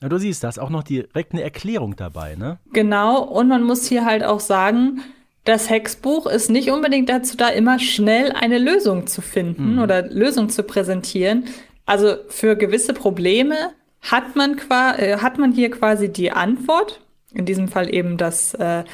[0.00, 2.58] Na, du siehst, da ist auch noch direkt eine Erklärung dabei, ne?
[2.72, 5.02] Genau, und man muss hier halt auch sagen,
[5.44, 9.82] das Hexbuch ist nicht unbedingt dazu da, immer schnell eine Lösung zu finden mhm.
[9.82, 11.46] oder Lösung zu präsentieren.
[11.86, 13.56] Also für gewisse Probleme
[14.02, 17.00] hat man, äh, hat man hier quasi die Antwort.
[17.32, 18.84] In diesem Fall eben das äh,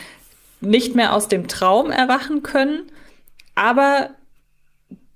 [0.60, 2.82] nicht mehr aus dem Traum erwachen können.
[3.54, 4.10] Aber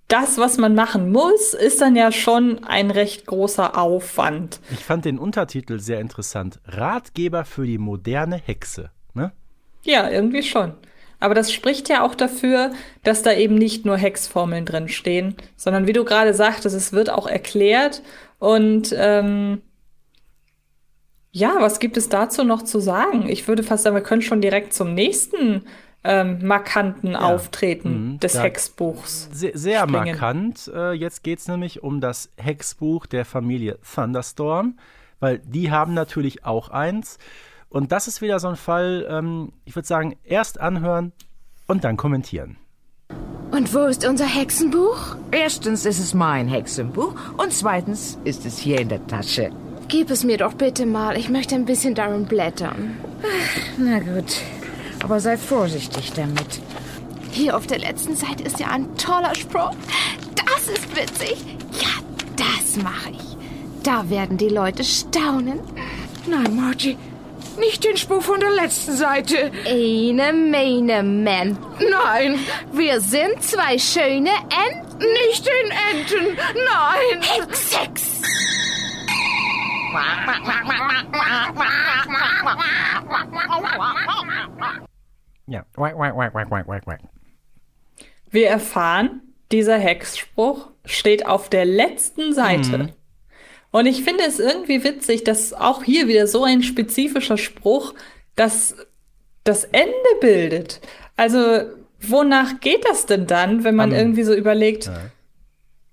[0.09, 4.61] das, was man machen muss, ist dann ja schon ein recht großer Aufwand.
[4.71, 6.61] Ich fand den Untertitel sehr interessant.
[6.67, 8.91] Ratgeber für die moderne Hexe.
[9.15, 9.33] Ne?
[9.85, 10.75] Ja, irgendwie schon.
[11.21, 12.73] Aber das spricht ja auch dafür,
[13.05, 17.11] dass da eben nicht nur Hexformeln drin stehen, sondern wie du gerade sagtest, es wird
[17.11, 18.03] auch erklärt.
[18.39, 19.61] Und ähm,
[21.31, 23.29] ja, was gibt es dazu noch zu sagen?
[23.29, 25.67] Ich würde fast sagen, wir können schon direkt zum nächsten
[26.03, 27.21] ähm, markanten ja.
[27.21, 28.21] Auftreten mhm.
[28.21, 28.41] des.
[28.43, 29.29] Hexbuchs.
[29.33, 30.71] Sehr, sehr markant.
[30.75, 34.79] Äh, jetzt geht es nämlich um das Hexbuch der Familie Thunderstorm,
[35.21, 37.19] weil die haben natürlich auch eins.
[37.71, 41.13] Und das ist wieder so ein Fall, ähm, ich würde sagen, erst anhören
[41.67, 42.57] und dann kommentieren.
[43.53, 45.17] Und wo ist unser Hexenbuch?
[45.31, 49.51] Erstens ist es mein Hexenbuch und zweitens ist es hier in der Tasche.
[49.89, 51.17] Gib es mir doch bitte mal.
[51.17, 52.97] Ich möchte ein bisschen darin blättern.
[53.79, 54.37] Na gut.
[55.03, 56.61] Aber sei vorsichtig damit.
[57.33, 59.75] Hier auf der letzten Seite ist ja ein toller Spruch.
[60.37, 61.37] Das ist witzig.
[61.73, 62.03] Ja,
[62.37, 63.37] das mache ich.
[63.83, 65.61] Da werden die Leute staunen.
[66.29, 66.97] Nein, Margie.
[67.59, 69.51] Nicht den Spruch von der letzten Seite.
[69.67, 71.59] Eine meine Man.
[71.79, 72.39] Nein.
[72.73, 74.99] Wir sind zwei schöne Enten.
[74.99, 76.37] Nicht den Enten.
[76.55, 77.23] Nein.
[77.23, 78.21] Hex, Hex.
[85.47, 85.65] Ja.
[88.31, 92.79] Wir erfahren, dieser Hexspruch steht auf der letzten Seite.
[92.79, 92.93] Mhm.
[93.71, 97.95] Und ich finde es irgendwie witzig, dass auch hier wieder so ein spezifischer Spruch
[98.35, 98.75] das,
[99.45, 100.81] das Ende bildet.
[101.17, 101.63] Also,
[102.01, 104.99] wonach geht das denn dann, wenn man um, irgendwie so überlegt, ja.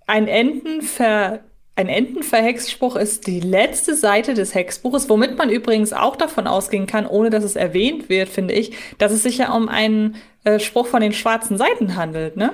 [0.07, 1.41] ein Entenver
[1.77, 7.05] ein Entenverhexspruch ist die letzte Seite des Hexbuches, womit man übrigens auch davon ausgehen kann,
[7.05, 10.87] ohne dass es erwähnt wird, finde ich, dass es sich ja um einen äh, Spruch
[10.87, 12.51] von den schwarzen Seiten handelt, ne?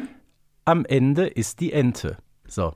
[0.65, 2.17] Am Ende ist die Ente.
[2.47, 2.73] So.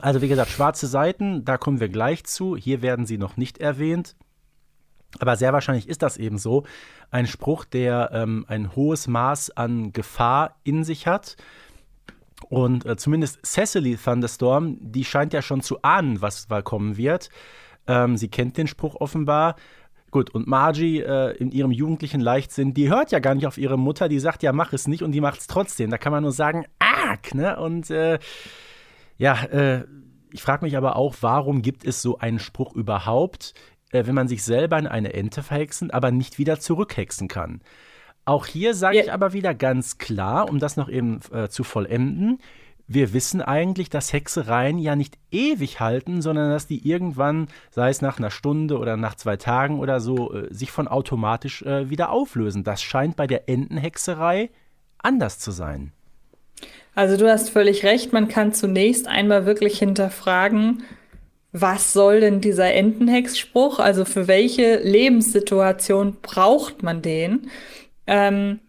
[0.00, 2.56] Also wie gesagt, schwarze Seiten, da kommen wir gleich zu.
[2.56, 4.14] Hier werden sie noch nicht erwähnt.
[5.18, 6.64] Aber sehr wahrscheinlich ist das eben so.
[7.10, 11.36] Ein Spruch, der ähm, ein hohes Maß an Gefahr in sich hat
[12.48, 17.30] und äh, zumindest Cecily Thunderstorm, die scheint ja schon zu ahnen, was da kommen wird.
[17.86, 19.56] Ähm, sie kennt den Spruch offenbar.
[20.10, 23.78] Gut, und Margie äh, in ihrem jugendlichen Leichtsinn, die hört ja gar nicht auf ihre
[23.78, 25.90] Mutter, die sagt ja, mach es nicht und die macht es trotzdem.
[25.90, 27.58] Da kann man nur sagen, arg, ne?
[27.58, 28.18] Und äh,
[29.18, 29.84] ja, äh,
[30.32, 33.54] ich frage mich aber auch, warum gibt es so einen Spruch überhaupt,
[33.90, 37.60] äh, wenn man sich selber in eine Ente verhexen, aber nicht wieder zurückhexen kann?
[38.24, 39.04] Auch hier sage ja.
[39.04, 42.38] ich aber wieder ganz klar, um das noch eben äh, zu vollenden,
[42.88, 48.00] wir wissen eigentlich, dass Hexereien ja nicht ewig halten, sondern dass die irgendwann, sei es
[48.00, 52.10] nach einer Stunde oder nach zwei Tagen oder so, äh, sich von automatisch äh, wieder
[52.10, 52.62] auflösen.
[52.62, 54.50] Das scheint bei der Entenhexerei
[54.98, 55.92] anders zu sein.
[56.94, 60.82] Also du hast völlig recht, man kann zunächst einmal wirklich hinterfragen,
[61.52, 63.78] was soll denn dieser Entenhexspruch?
[63.78, 67.50] Also für welche Lebenssituation braucht man den?
[68.06, 68.60] Ähm,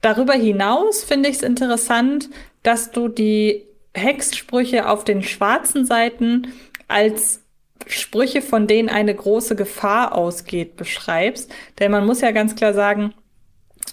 [0.00, 2.30] darüber hinaus finde ich es interessant,
[2.62, 6.48] dass du die Hexsprüche auf den schwarzen Seiten
[6.88, 7.42] als
[7.86, 11.52] Sprüche, von denen eine große Gefahr ausgeht, beschreibst.
[11.78, 13.14] Denn man muss ja ganz klar sagen,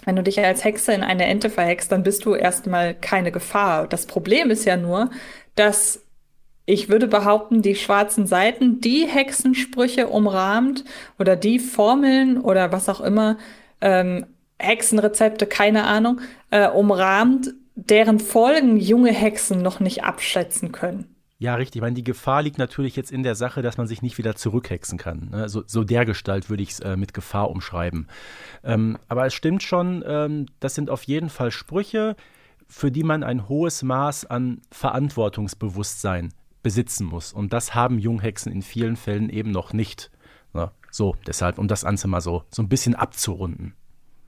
[0.05, 3.87] wenn du dich als Hexe in eine Ente verhext, dann bist du erstmal keine Gefahr.
[3.87, 5.09] Das Problem ist ja nur,
[5.55, 6.03] dass
[6.65, 10.85] ich würde behaupten, die schwarzen Seiten die Hexensprüche umrahmt
[11.19, 13.37] oder die Formeln oder was auch immer
[13.81, 14.25] ähm,
[14.59, 21.10] Hexenrezepte, keine Ahnung, äh, umrahmt, deren Folgen junge Hexen noch nicht abschätzen können.
[21.41, 21.77] Ja, richtig.
[21.77, 24.35] Ich meine, die Gefahr liegt natürlich jetzt in der Sache, dass man sich nicht wieder
[24.35, 25.29] zurückhexen kann.
[25.31, 25.49] Ne?
[25.49, 28.07] So, so der würde ich es äh, mit Gefahr umschreiben.
[28.63, 32.15] Ähm, aber es stimmt schon, ähm, das sind auf jeden Fall Sprüche,
[32.67, 37.33] für die man ein hohes Maß an Verantwortungsbewusstsein besitzen muss.
[37.33, 40.11] Und das haben Junghexen in vielen Fällen eben noch nicht.
[40.53, 40.69] Ne?
[40.91, 43.73] So, deshalb, um das Ganze mal so, so ein bisschen abzurunden.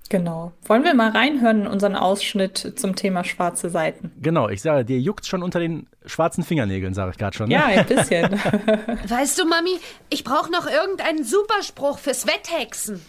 [0.10, 0.52] Genau.
[0.66, 4.12] Wollen wir mal reinhören in unseren Ausschnitt zum Thema schwarze Seiten?
[4.22, 7.48] Genau, ich sage, dir juckt schon unter den schwarzen Fingernägeln, sage ich gerade schon.
[7.48, 7.56] Ne?
[7.56, 8.32] Ja, ein bisschen.
[9.08, 13.02] Weißt du, Mami, ich brauche noch irgendeinen Superspruch fürs Wetthexen.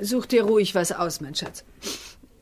[0.00, 1.64] Such dir ruhig was aus, mein Schatz.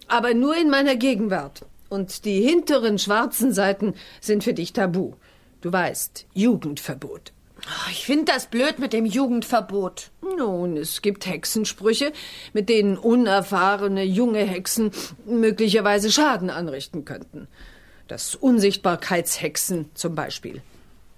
[0.08, 1.64] Aber nur in meiner Gegenwart.
[1.88, 5.14] Und die hinteren schwarzen Seiten sind für dich tabu.
[5.60, 7.32] Du weißt, Jugendverbot.
[7.90, 10.10] Ich finde das blöd mit dem Jugendverbot.
[10.22, 12.12] Nun, es gibt Hexensprüche,
[12.52, 14.92] mit denen unerfahrene junge Hexen
[15.26, 17.48] möglicherweise Schaden anrichten könnten.
[18.06, 20.62] Das Unsichtbarkeitshexen zum Beispiel.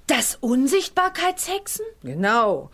[0.06, 1.84] Das Unsichtbarkeitshexen?
[2.02, 2.70] Genau.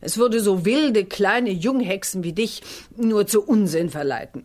[0.00, 2.62] Es würde so wilde kleine Junghexen wie dich
[2.96, 4.44] nur zu Unsinn verleiten.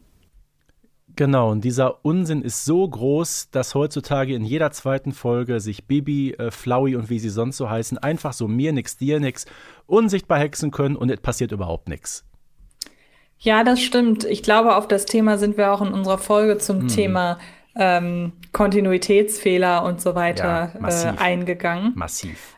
[1.19, 6.31] Genau, und dieser Unsinn ist so groß, dass heutzutage in jeder zweiten Folge sich Bibi,
[6.35, 9.45] äh, Flowey und wie sie sonst so heißen, einfach so mir nix, dir nix,
[9.85, 12.23] unsichtbar hexen können und es passiert überhaupt nichts.
[13.37, 14.23] Ja, das stimmt.
[14.23, 17.37] Ich glaube, auf das Thema sind wir auch in unserer Folge zum Thema
[17.75, 21.11] ähm, Kontinuitätsfehler und so weiter Ja, massiv.
[21.11, 21.91] äh, eingegangen.
[21.95, 22.55] Massiv.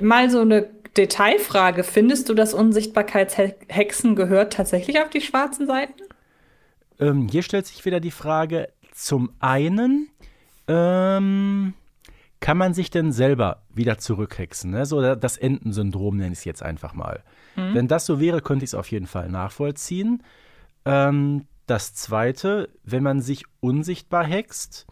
[0.00, 1.84] Mal so eine Detailfrage.
[1.84, 6.07] Findest du, dass Unsichtbarkeitshexen gehört tatsächlich auf die schwarzen Seiten?
[6.98, 10.08] Ähm, hier stellt sich wieder die Frage, zum einen,
[10.66, 11.74] ähm,
[12.40, 14.70] kann man sich denn selber wieder zurückhexen?
[14.70, 14.86] Ne?
[14.86, 17.22] So das Entensyndrom nenne ich es jetzt einfach mal.
[17.74, 20.22] Wenn das so wäre, könnte ich es auf jeden Fall nachvollziehen.
[20.84, 24.86] Ähm, das zweite, wenn man sich unsichtbar hext,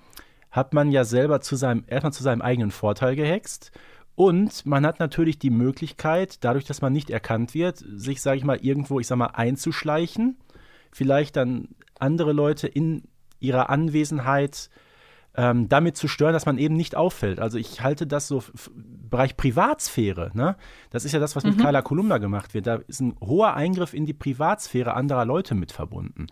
[0.50, 3.70] hat man ja selber zu seinem, erstmal zu seinem eigenen Vorteil gehext.
[4.16, 8.44] Und man hat natürlich die Möglichkeit, dadurch, dass man nicht erkannt wird, sich, sage ich
[8.44, 10.36] mal, irgendwo, ich sag mal, einzuschleichen.
[10.92, 11.68] Vielleicht dann
[11.98, 13.02] andere Leute in
[13.40, 14.70] ihrer Anwesenheit
[15.38, 17.40] ähm, damit zu stören, dass man eben nicht auffällt.
[17.40, 20.56] Also ich halte das so f- Bereich Privatsphäre, ne?
[20.90, 22.66] Das ist ja das, was mit Carla Kolumna gemacht wird.
[22.66, 26.26] Da ist ein hoher Eingriff in die Privatsphäre anderer Leute mit verbunden.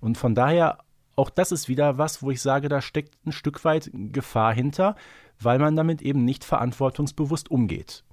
[0.00, 0.78] Und von daher,
[1.16, 4.96] auch das ist wieder was, wo ich sage, da steckt ein Stück weit Gefahr hinter,
[5.38, 8.04] weil man damit eben nicht verantwortungsbewusst umgeht.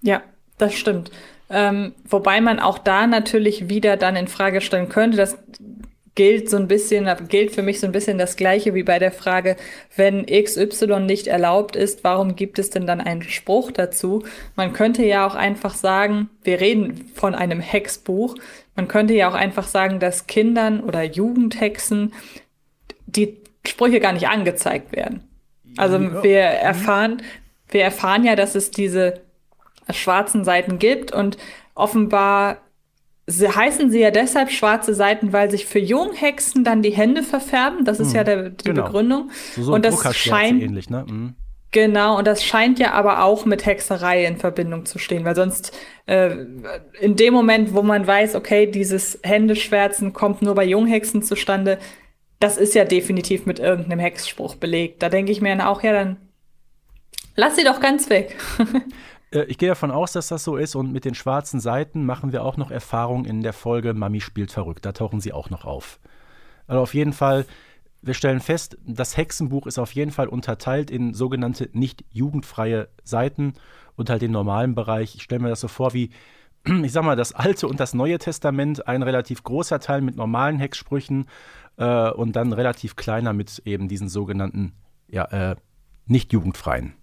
[0.00, 0.22] Ja,
[0.58, 1.10] das stimmt.
[1.50, 5.38] Ähm, wobei man auch da natürlich wieder dann in Frage stellen könnte, das
[6.14, 9.10] gilt so ein bisschen, gilt für mich so ein bisschen das Gleiche wie bei der
[9.10, 9.56] Frage,
[9.96, 14.22] wenn XY nicht erlaubt ist, warum gibt es denn dann einen Spruch dazu?
[14.54, 18.36] Man könnte ja auch einfach sagen, wir reden von einem Hexbuch,
[18.76, 22.12] man könnte ja auch einfach sagen, dass Kindern oder Jugendhexen
[23.06, 23.36] die
[23.66, 25.24] Sprüche gar nicht angezeigt werden.
[25.76, 27.22] Also wir erfahren,
[27.70, 29.20] wir erfahren ja, dass es diese
[29.90, 31.36] schwarzen Seiten gibt und
[31.74, 32.58] offenbar
[33.26, 37.84] sie, heißen sie ja deshalb schwarze Seiten, weil sich für Junghexen dann die Hände verfärben.
[37.84, 38.84] Das ist ja der, die genau.
[38.84, 39.30] Begründung.
[39.54, 41.04] So, so und das scheint ähnlich, ne?
[41.08, 41.34] Mhm.
[41.74, 45.76] Genau, und das scheint ja aber auch mit Hexerei in Verbindung zu stehen, weil sonst
[46.06, 46.30] äh,
[47.00, 51.80] in dem Moment, wo man weiß, okay, dieses Händeschwärzen kommt nur bei Junghexen zustande,
[52.38, 55.02] das ist ja definitiv mit irgendeinem Hexspruch belegt.
[55.02, 56.16] Da denke ich mir dann auch, ja, dann
[57.34, 58.36] lass sie doch ganz weg.
[59.34, 62.32] Äh, Ich gehe davon aus, dass das so ist und mit den schwarzen Seiten machen
[62.32, 64.86] wir auch noch Erfahrung in der Folge Mami spielt verrückt.
[64.86, 65.98] Da tauchen sie auch noch auf.
[66.66, 67.44] Also auf jeden Fall,
[68.00, 73.54] wir stellen fest, das Hexenbuch ist auf jeden Fall unterteilt in sogenannte nicht jugendfreie Seiten
[73.96, 75.14] und halt den normalen Bereich.
[75.14, 76.10] Ich stelle mir das so vor wie,
[76.64, 80.58] ich sag mal, das Alte und das Neue Testament, ein relativ großer Teil mit normalen
[80.58, 81.26] Hexsprüchen
[81.76, 84.72] äh, und dann relativ kleiner mit eben diesen sogenannten,
[85.08, 85.56] ja, äh,
[86.06, 86.94] nicht jugendfreien.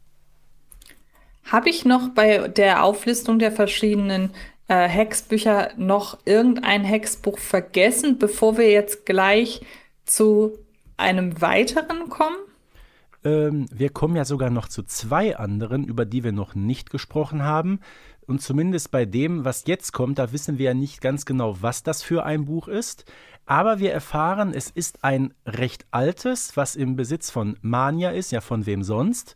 [1.44, 4.32] Habe ich noch bei der Auflistung der verschiedenen
[4.68, 9.62] äh, Hexbücher noch irgendein Hexbuch vergessen, bevor wir jetzt gleich
[10.06, 10.58] zu
[10.98, 12.38] einem weiteren kommen?
[13.24, 17.44] Ähm, wir kommen ja sogar noch zu zwei anderen, über die wir noch nicht gesprochen
[17.44, 17.80] haben.
[18.28, 21.84] Und zumindest bei dem, was jetzt kommt, da wissen wir ja nicht ganz genau, was
[21.84, 23.06] das für ein Buch ist.
[23.46, 28.40] Aber wir erfahren, es ist ein recht altes, was im Besitz von Mania ist, ja
[28.40, 29.36] von wem sonst.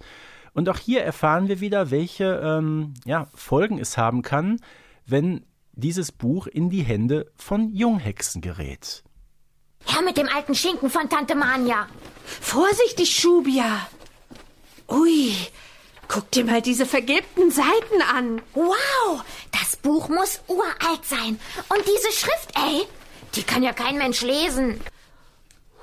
[0.55, 4.61] Und auch hier erfahren wir wieder, welche ähm, ja, Folgen es haben kann,
[5.05, 9.03] wenn dieses Buch in die Hände von Junghexen gerät.
[9.85, 11.87] Her mit dem alten Schinken von Tante Manja.
[12.23, 13.85] Vorsichtig, Schubia.
[14.87, 15.35] Ui,
[16.07, 18.41] guck dir mal diese vergilbten Seiten an.
[18.53, 21.37] Wow, das Buch muss uralt sein.
[21.67, 22.83] Und diese Schrift, ey,
[23.35, 24.79] die kann ja kein Mensch lesen.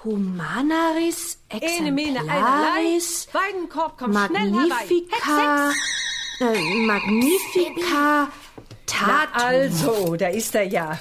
[0.04, 4.68] Humanaris exemplaris Weidenkorb, komm schnell herbei.
[4.68, 5.70] magnifica
[6.40, 8.28] äh, magnifica Na
[8.86, 9.42] tatum.
[9.46, 10.98] also, da ist er ja.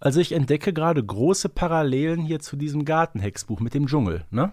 [0.00, 4.52] Also ich entdecke gerade große Parallelen hier zu diesem Gartenhexbuch mit dem Dschungel, ne?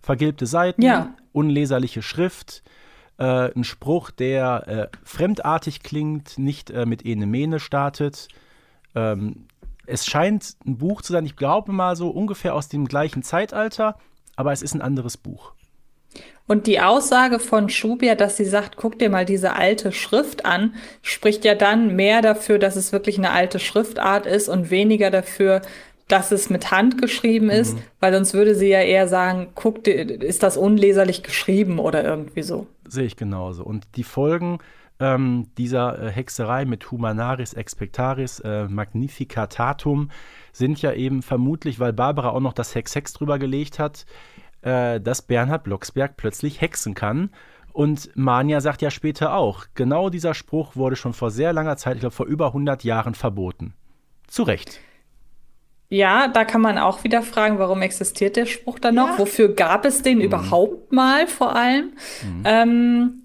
[0.00, 1.14] Vergilbte Seiten, Ja.
[1.32, 2.62] unleserliche Schrift,
[3.18, 8.28] äh, ein Spruch, der äh, fremdartig klingt, nicht äh, mit Ene Mene startet.
[8.94, 9.46] Ähm,
[9.86, 13.96] Es scheint ein Buch zu sein, ich glaube mal so ungefähr aus dem gleichen Zeitalter,
[14.36, 15.52] aber es ist ein anderes Buch.
[16.46, 20.74] Und die Aussage von Schubia, dass sie sagt, guck dir mal diese alte Schrift an,
[21.00, 25.62] spricht ja dann mehr dafür, dass es wirklich eine alte Schriftart ist und weniger dafür,
[26.06, 27.82] dass es mit Hand geschrieben ist, mhm.
[28.00, 32.42] weil sonst würde sie ja eher sagen, guck dir, ist das unleserlich geschrieben oder irgendwie
[32.42, 32.66] so.
[32.86, 33.64] Sehe ich genauso.
[33.64, 34.58] Und die Folgen
[35.00, 40.10] ähm, dieser äh, Hexerei mit Humanaris Expectaris äh, Magnificatatum
[40.52, 44.06] sind ja eben vermutlich, weil Barbara auch noch das Hex-Hex drüber gelegt hat,
[44.62, 47.30] äh, dass Bernhard Blocksberg plötzlich hexen kann.
[47.72, 51.94] Und Mania sagt ja später auch, genau dieser Spruch wurde schon vor sehr langer Zeit,
[51.94, 53.74] ich glaube vor über 100 Jahren verboten.
[54.28, 54.80] Zu Recht.
[55.88, 59.10] Ja, da kann man auch wieder fragen, warum existiert der Spruch dann noch?
[59.10, 59.18] Ja.
[59.18, 60.24] Wofür gab es den mhm.
[60.24, 61.92] überhaupt mal vor allem?
[62.22, 62.42] Mhm.
[62.44, 63.23] Ähm,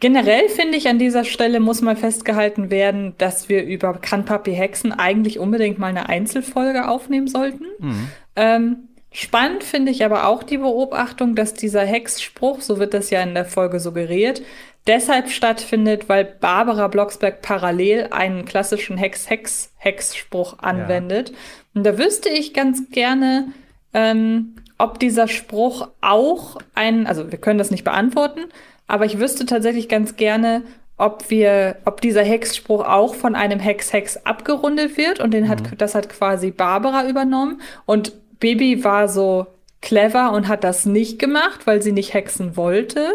[0.00, 4.52] generell finde ich, an dieser Stelle muss mal festgehalten werden, dass wir über Kann Papi
[4.52, 7.66] Hexen eigentlich unbedingt mal eine Einzelfolge aufnehmen sollten.
[7.78, 8.08] Mhm.
[8.36, 8.76] Ähm,
[9.12, 13.34] Spannend finde ich aber auch die Beobachtung, dass dieser Hexspruch, so wird das ja in
[13.34, 14.40] der Folge suggeriert,
[14.86, 21.30] deshalb stattfindet, weil Barbara Blocksberg parallel einen klassischen Hex-Hex-Hexspruch anwendet.
[21.30, 21.36] Ja.
[21.74, 23.48] Und da wüsste ich ganz gerne,
[23.94, 28.42] ähm, ob dieser Spruch auch ein, also wir können das nicht beantworten,
[28.90, 30.62] aber ich wüsste tatsächlich ganz gerne,
[30.96, 35.48] ob wir, ob dieser Hexspruch auch von einem Hex-Hex abgerundet wird und den mhm.
[35.48, 39.46] hat, das hat quasi Barbara übernommen und Bibi war so
[39.80, 43.08] clever und hat das nicht gemacht, weil sie nicht hexen wollte.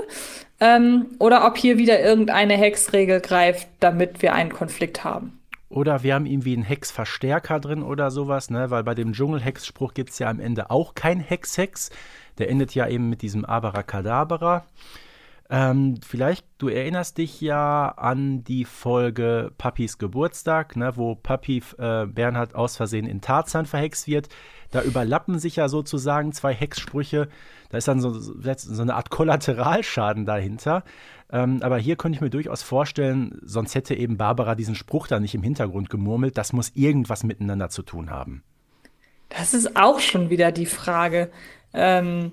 [0.60, 5.40] Ähm, oder ob hier wieder irgendeine Hexregel greift, damit wir einen Konflikt haben.
[5.70, 8.70] Oder wir haben irgendwie einen Hexverstärker drin oder sowas, ne?
[8.70, 11.90] Weil bei dem Dschungelhexspruch gibt es ja am Ende auch kein Hex-Hex.
[12.38, 14.66] Der endet ja eben mit diesem Abracadabra.
[15.48, 22.08] Ähm, vielleicht, du erinnerst dich ja an die Folge Papis Geburtstag, ne, wo Papi äh,
[22.08, 24.30] Bernhard aus Versehen in Tarzan verhext wird.
[24.72, 27.28] Da überlappen sich ja sozusagen zwei Hexsprüche.
[27.70, 30.84] Da ist dann so, so eine Art Kollateralschaden dahinter.
[31.32, 35.20] Ähm, aber hier könnte ich mir durchaus vorstellen, sonst hätte eben Barbara diesen Spruch da
[35.20, 36.40] nicht im Hintergrund gemurmelt.
[36.40, 38.44] Das muss irgendwas miteinander zu tun haben.
[39.30, 41.30] Das ist auch schon wieder die Frage.
[41.74, 42.32] Ähm,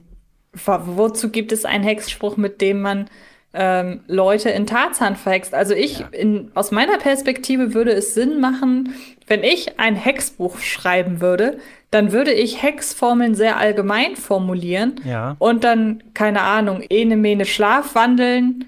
[0.52, 3.06] wozu gibt es einen Hexspruch, mit dem man
[3.54, 5.54] ähm, Leute in Tarzan verhext?
[5.54, 6.08] Also ich, ja.
[6.12, 8.94] in, aus meiner Perspektive würde es Sinn machen,
[9.26, 11.58] wenn ich ein Hexbuch schreiben würde,
[11.90, 15.36] dann würde ich Hexformeln sehr allgemein formulieren ja.
[15.38, 18.64] und dann, keine Ahnung, ene mene Schlafwandeln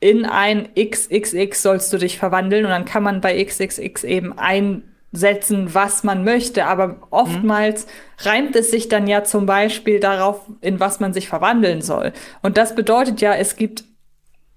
[0.00, 4.82] in ein XXX sollst du dich verwandeln und dann kann man bei XXX eben ein
[5.12, 6.66] setzen, was man möchte.
[6.66, 7.90] Aber oftmals mhm.
[8.28, 12.12] reimt es sich dann ja zum Beispiel darauf, in was man sich verwandeln soll.
[12.42, 13.84] Und das bedeutet ja, es gibt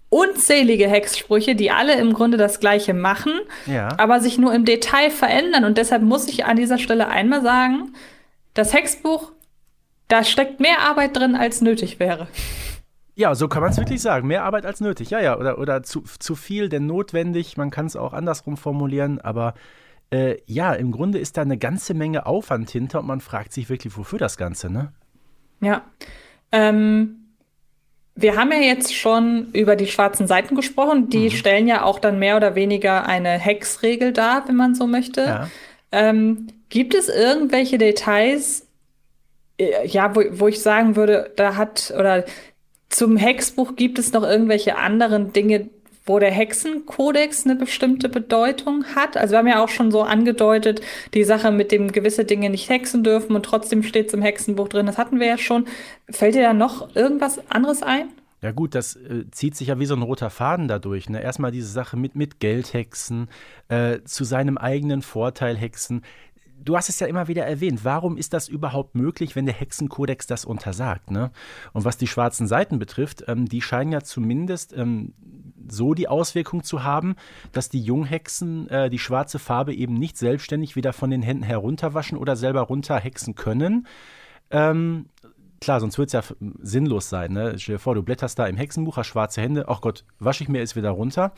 [0.09, 3.31] unzählige Hexsprüche, die alle im Grunde das Gleiche machen,
[3.65, 3.87] ja.
[3.97, 5.63] aber sich nur im Detail verändern.
[5.63, 7.93] Und deshalb muss ich an dieser Stelle einmal sagen,
[8.53, 9.31] das Hexbuch,
[10.09, 12.27] da steckt mehr Arbeit drin, als nötig wäre.
[13.15, 14.27] Ja, so kann man es wirklich sagen.
[14.27, 15.11] Mehr Arbeit als nötig.
[15.11, 15.37] Ja, ja.
[15.37, 17.55] Oder, oder zu, zu viel denn notwendig.
[17.55, 19.21] Man kann es auch andersrum formulieren.
[19.21, 19.53] Aber
[20.11, 23.69] äh, ja, im Grunde ist da eine ganze Menge Aufwand hinter und man fragt sich
[23.69, 24.91] wirklich, wofür das Ganze, ne?
[25.61, 25.83] Ja.
[26.51, 27.21] Ähm,
[28.15, 31.09] wir haben ja jetzt schon über die schwarzen Seiten gesprochen.
[31.09, 31.31] Die mhm.
[31.31, 35.21] stellen ja auch dann mehr oder weniger eine Hexregel dar, wenn man so möchte.
[35.21, 35.49] Ja.
[35.91, 38.67] Ähm, gibt es irgendwelche Details,
[39.57, 42.25] äh, ja, wo, wo ich sagen würde, da hat oder
[42.89, 45.69] zum Hexbuch gibt es noch irgendwelche anderen Dinge,
[46.05, 49.17] wo der Hexenkodex eine bestimmte Bedeutung hat.
[49.17, 50.81] Also wir haben ja auch schon so angedeutet,
[51.13, 54.67] die Sache mit dem gewisse Dinge nicht hexen dürfen und trotzdem steht es im Hexenbuch
[54.67, 54.85] drin.
[54.85, 55.65] Das hatten wir ja schon.
[56.09, 58.09] Fällt dir da noch irgendwas anderes ein?
[58.41, 61.09] Ja gut, das äh, zieht sich ja wie so ein roter Faden dadurch.
[61.09, 61.21] Ne?
[61.21, 63.29] Erstmal diese Sache mit, mit Geldhexen,
[63.67, 66.01] äh, zu seinem eigenen Vorteil hexen
[66.63, 70.27] du hast es ja immer wieder erwähnt, warum ist das überhaupt möglich, wenn der Hexenkodex
[70.27, 71.11] das untersagt?
[71.11, 71.31] Ne?
[71.73, 75.13] Und was die schwarzen Seiten betrifft, ähm, die scheinen ja zumindest ähm,
[75.69, 77.15] so die Auswirkung zu haben,
[77.51, 82.17] dass die Junghexen äh, die schwarze Farbe eben nicht selbstständig wieder von den Händen herunterwaschen
[82.17, 83.87] oder selber runterhexen können.
[84.49, 85.07] Ähm,
[85.59, 86.23] klar, sonst wird es ja
[86.61, 87.33] sinnlos sein.
[87.33, 87.57] Ne?
[87.57, 90.49] Stell dir vor, du blätterst da im Hexenbuch, hast schwarze Hände, ach Gott, wasche ich
[90.49, 91.33] mir es wieder runter.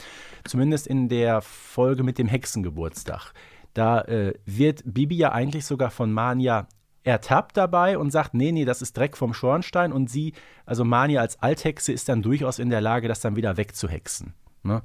[0.46, 3.34] Zumindest in der Folge mit dem Hexengeburtstag.
[3.74, 6.68] Da äh, wird Bibi ja eigentlich sogar von Mania
[7.04, 10.34] ertappt dabei und sagt, nee, nee, das ist Dreck vom Schornstein und sie,
[10.66, 14.34] also Mania als Althexe, ist dann durchaus in der Lage, das dann wieder wegzuhexen.
[14.64, 14.82] Ne?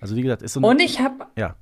[0.00, 1.56] Also wie gesagt, ist so ein, Und ich habe ja.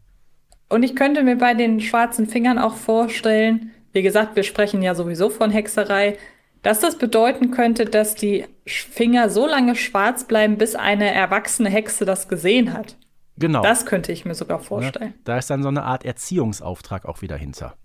[0.69, 4.95] Und ich könnte mir bei den schwarzen Fingern auch vorstellen, wie gesagt, wir sprechen ja
[4.95, 6.19] sowieso von Hexerei,
[6.63, 12.05] dass das bedeuten könnte, dass die Finger so lange schwarz bleiben, bis eine erwachsene Hexe
[12.05, 12.97] das gesehen hat.
[13.39, 13.63] Genau.
[13.63, 15.15] Das könnte ich mir sogar vorstellen.
[15.25, 17.77] Da ist dann so eine Art Erziehungsauftrag auch wieder hinter.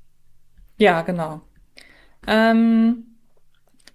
[0.78, 1.42] Ja, genau.
[2.28, 3.06] Ähm,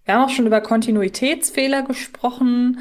[0.05, 2.79] wir haben auch schon über Kontinuitätsfehler gesprochen,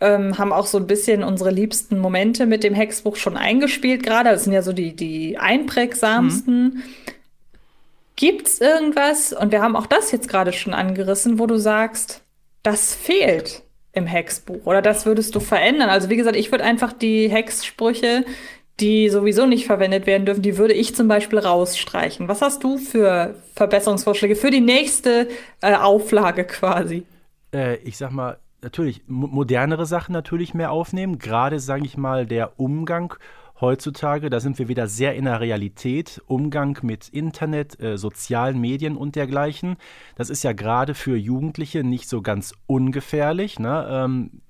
[0.00, 4.30] ähm, haben auch so ein bisschen unsere liebsten Momente mit dem Hexbuch schon eingespielt gerade.
[4.30, 6.62] Das sind ja so die, die einprägsamsten.
[6.64, 6.82] Mhm.
[8.16, 12.22] Gibt's irgendwas, und wir haben auch das jetzt gerade schon angerissen, wo du sagst,
[12.62, 13.62] das fehlt
[13.92, 15.90] im Hexbuch oder das würdest du verändern?
[15.90, 18.24] Also wie gesagt, ich würde einfach die Hexsprüche,
[18.80, 22.28] die sowieso nicht verwendet werden dürfen, die würde ich zum Beispiel rausstreichen.
[22.28, 25.28] Was hast du für Verbesserungsvorschläge für die nächste
[25.60, 27.04] äh, Auflage quasi?
[27.52, 31.18] Äh, ich sag mal, natürlich modernere Sachen natürlich mehr aufnehmen.
[31.18, 33.14] Gerade, sage ich mal, der Umgang
[33.60, 38.96] heutzutage, da sind wir wieder sehr in der Realität, Umgang mit Internet, äh, sozialen Medien
[38.96, 39.76] und dergleichen.
[40.16, 43.60] Das ist ja gerade für Jugendliche nicht so ganz ungefährlich.
[43.60, 43.86] Ne?
[43.88, 44.42] Ähm,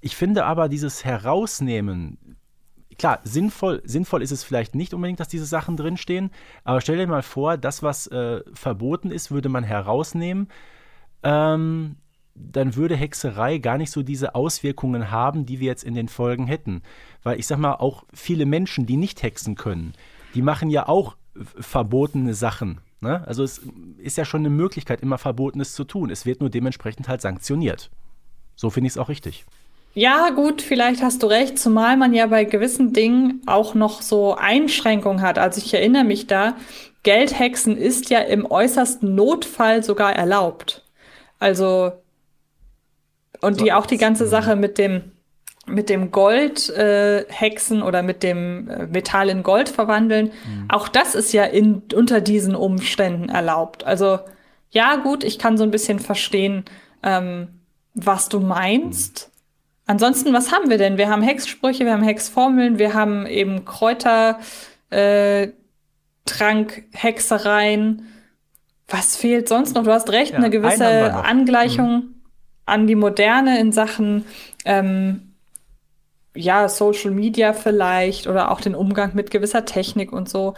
[0.00, 2.18] ich finde aber dieses Herausnehmen,
[2.98, 6.30] klar, sinnvoll, sinnvoll ist es vielleicht nicht unbedingt, dass diese Sachen drinstehen,
[6.64, 10.48] aber stell dir mal vor, das, was äh, verboten ist, würde man herausnehmen.
[11.22, 11.96] Ähm,
[12.34, 16.46] dann würde Hexerei gar nicht so diese Auswirkungen haben, die wir jetzt in den Folgen
[16.46, 16.82] hätten.
[17.22, 19.92] Weil ich sag mal, auch viele Menschen, die nicht hexen können,
[20.34, 22.80] die machen ja auch verbotene Sachen.
[23.00, 23.26] Ne?
[23.26, 23.60] Also es
[23.98, 26.10] ist ja schon eine Möglichkeit, immer Verbotenes zu tun.
[26.10, 27.90] Es wird nur dementsprechend halt sanktioniert.
[28.56, 29.44] So finde ich es auch richtig.
[29.94, 34.34] Ja, gut, vielleicht hast du recht, zumal man ja bei gewissen Dingen auch noch so
[34.34, 35.38] Einschränkungen hat.
[35.38, 36.56] Also ich erinnere mich da,
[37.04, 40.82] Geldhexen ist ja im äußersten Notfall sogar erlaubt.
[41.38, 41.92] Also
[43.40, 45.12] und die auch die ganze Sache mit dem
[45.66, 50.66] mit dem Gold äh, hexen oder mit dem äh, Metall in Gold verwandeln, mhm.
[50.68, 53.84] auch das ist ja in, unter diesen Umständen erlaubt.
[53.84, 54.18] Also
[54.70, 56.64] ja, gut, ich kann so ein bisschen verstehen,
[57.02, 57.48] ähm,
[57.94, 59.30] was du meinst.
[59.86, 60.96] Ansonsten, was haben wir denn?
[60.96, 64.38] Wir haben Hexsprüche, wir haben Hexformeln, wir haben eben Kräuter,
[64.90, 65.48] äh,
[66.24, 68.06] Trank, Hexereien.
[68.88, 69.84] Was fehlt sonst noch?
[69.84, 71.90] Du hast recht, ja, eine gewisse Angleichung.
[71.90, 72.14] Mhm
[72.66, 74.24] an die Moderne in Sachen
[74.64, 75.34] ähm,
[76.34, 80.54] ja, Social Media vielleicht oder auch den Umgang mit gewisser Technik und so.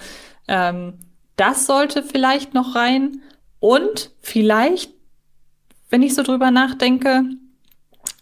[0.49, 0.95] Ähm,
[1.37, 3.21] das sollte vielleicht noch rein.
[3.59, 4.93] Und vielleicht,
[5.91, 7.25] wenn ich so drüber nachdenke,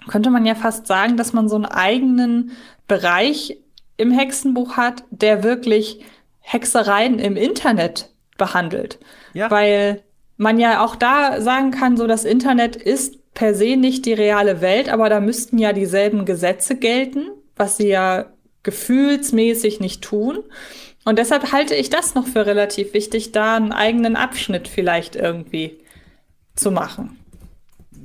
[0.08, 2.52] könnte man ja fast sagen, dass man so einen eigenen
[2.86, 3.58] Bereich
[3.96, 6.00] im Hexenbuch hat, der wirklich
[6.40, 8.98] Hexereien im Internet behandelt.
[9.32, 9.50] Ja.
[9.50, 10.02] Weil
[10.36, 14.60] man ja auch da sagen kann, so das Internet ist per se nicht die reale
[14.60, 17.26] Welt, aber da müssten ja dieselben Gesetze gelten,
[17.56, 18.26] was sie ja
[18.62, 20.42] gefühlsmäßig nicht tun.
[21.04, 25.78] Und deshalb halte ich das noch für relativ wichtig, da einen eigenen Abschnitt vielleicht irgendwie
[26.56, 27.18] zu machen.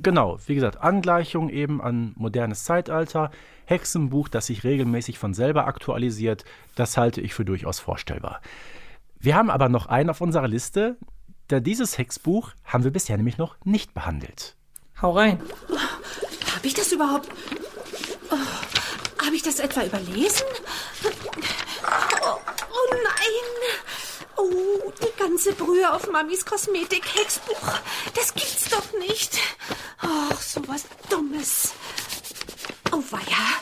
[0.02, 3.30] Genau, wie gesagt, Angleichung eben an modernes Zeitalter,
[3.66, 6.44] Hexenbuch, das sich regelmäßig von selber aktualisiert,
[6.74, 8.40] das halte ich für durchaus vorstellbar.
[9.18, 10.96] Wir haben aber noch einen auf unserer Liste,
[11.48, 14.56] da dieses Hexbuch haben wir bisher nämlich noch nicht behandelt.
[15.02, 15.40] Hau rein.
[16.54, 17.28] Habe ich das überhaupt?
[18.30, 20.46] Oh, Habe ich das etwa überlesen?
[21.04, 23.80] Oh, oh, nein!
[24.42, 27.78] Oh, die ganze Brühe auf Mamis Kosmetik-Hexbuch.
[28.14, 29.38] Das gibt's doch nicht.
[30.00, 31.72] Ach, so was Dummes.
[32.90, 33.60] Oh, weia.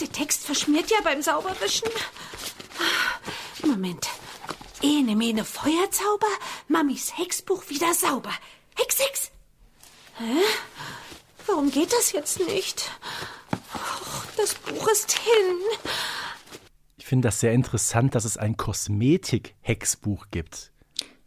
[0.00, 1.90] Der Text verschmiert ja beim Sauberwischen.
[3.62, 4.08] Moment.
[4.80, 6.32] Ene, mene, Feuerzauber,
[6.68, 8.32] Mamis Hexbuch wieder sauber.
[8.74, 9.30] Hex, Hex.
[10.16, 10.42] Hä?
[11.46, 12.90] Warum geht das jetzt nicht?
[13.74, 15.60] Och, das Buch ist hin.
[17.06, 20.72] Ich finde das sehr interessant, dass es ein Kosmetik-Hexbuch gibt.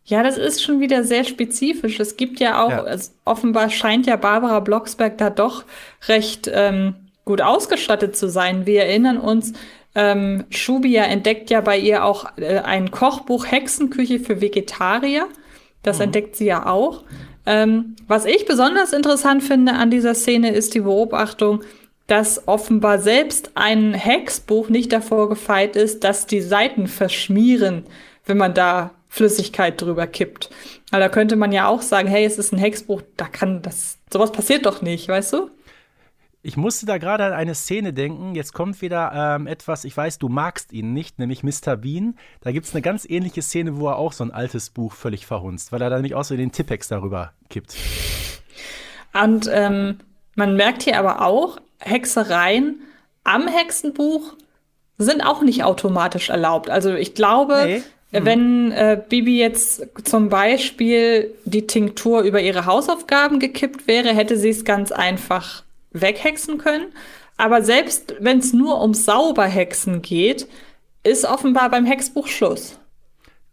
[0.03, 2.01] Ja, das ist schon wieder sehr spezifisch.
[2.01, 2.83] Es gibt ja auch, ja.
[2.83, 5.63] Also offenbar scheint ja Barbara Blocksberg da doch
[6.09, 8.65] recht ähm, gut ausgestattet zu sein.
[8.65, 9.53] Wir erinnern uns,
[9.95, 15.29] ähm, Shubia entdeckt ja bei ihr auch äh, ein Kochbuch Hexenküche für Vegetarier.
[15.81, 16.03] Das mhm.
[16.03, 17.05] entdeckt sie ja auch.
[17.45, 21.63] Ähm, was ich besonders interessant finde an dieser Szene ist die Beobachtung,
[22.09, 27.85] dass offenbar selbst ein Hexbuch nicht davor gefeit ist, dass die Seiten verschmieren,
[28.25, 30.49] wenn man da Flüssigkeit drüber kippt.
[30.91, 33.99] Aber da könnte man ja auch sagen, hey, es ist ein Hexbuch, da kann das,
[34.11, 35.51] sowas passiert doch nicht, weißt du?
[36.41, 38.33] Ich musste da gerade an eine Szene denken.
[38.33, 41.75] Jetzt kommt wieder ähm, etwas, ich weiß, du magst ihn nicht, nämlich Mr.
[41.75, 42.17] Bean.
[42.41, 45.25] Da gibt es eine ganz ähnliche Szene, wo er auch so ein altes Buch völlig
[45.25, 47.75] verhunzt, weil er da nämlich auch so den Tippex darüber kippt.
[49.21, 49.99] Und ähm,
[50.35, 52.81] man merkt hier aber auch, Hexereien
[53.23, 54.33] am Hexenbuch
[54.97, 56.69] sind auch nicht automatisch erlaubt.
[56.69, 57.83] Also ich glaube, nee.
[58.11, 58.25] Mhm.
[58.25, 64.49] Wenn äh, Bibi jetzt zum Beispiel die Tinktur über ihre Hausaufgaben gekippt wäre, hätte sie
[64.49, 66.87] es ganz einfach weghexen können.
[67.37, 70.47] Aber selbst wenn es nur um Sauberhexen geht,
[71.03, 72.79] ist offenbar beim Hexbuch Schluss.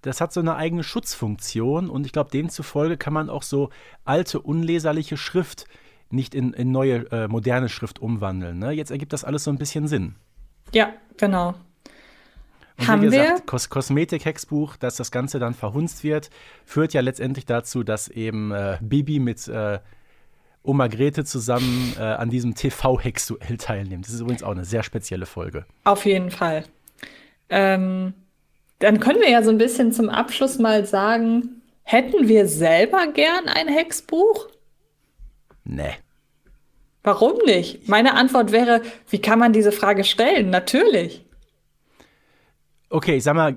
[0.03, 3.70] das hat so eine eigene Schutzfunktion und ich glaube, demzufolge kann man auch so
[4.05, 5.66] alte, unleserliche Schrift
[6.11, 8.59] nicht in, in neue, äh, moderne Schrift umwandeln.
[8.59, 8.73] Ne?
[8.73, 10.15] Jetzt ergibt das alles so ein bisschen Sinn.
[10.73, 11.55] Ja, genau.
[12.79, 13.47] Und Haben wie gesagt, wir?
[13.47, 16.31] Kos Kosmetik-Hexbuch, dass das Ganze dann verhunzt wird,
[16.65, 19.79] führt ja letztendlich dazu, dass eben äh, Bibi mit äh,
[20.63, 24.05] Oma Grete zusammen äh, an diesem TV-Hex-Duell teilnimmt.
[24.07, 25.65] Das ist übrigens auch eine sehr spezielle Folge.
[25.85, 26.65] Auf jeden Fall.
[27.49, 28.13] Ähm,
[28.81, 33.49] dann können wir ja so ein bisschen zum Abschluss mal sagen, hätten wir selber gern
[33.49, 34.49] ein Hexbuch?
[35.67, 35.95] Nee.
[37.03, 37.89] Warum nicht?
[37.89, 40.51] Meine Antwort wäre, wie kann man diese Frage stellen?
[40.51, 41.25] Natürlich.
[42.89, 43.57] Okay, ich sag mal,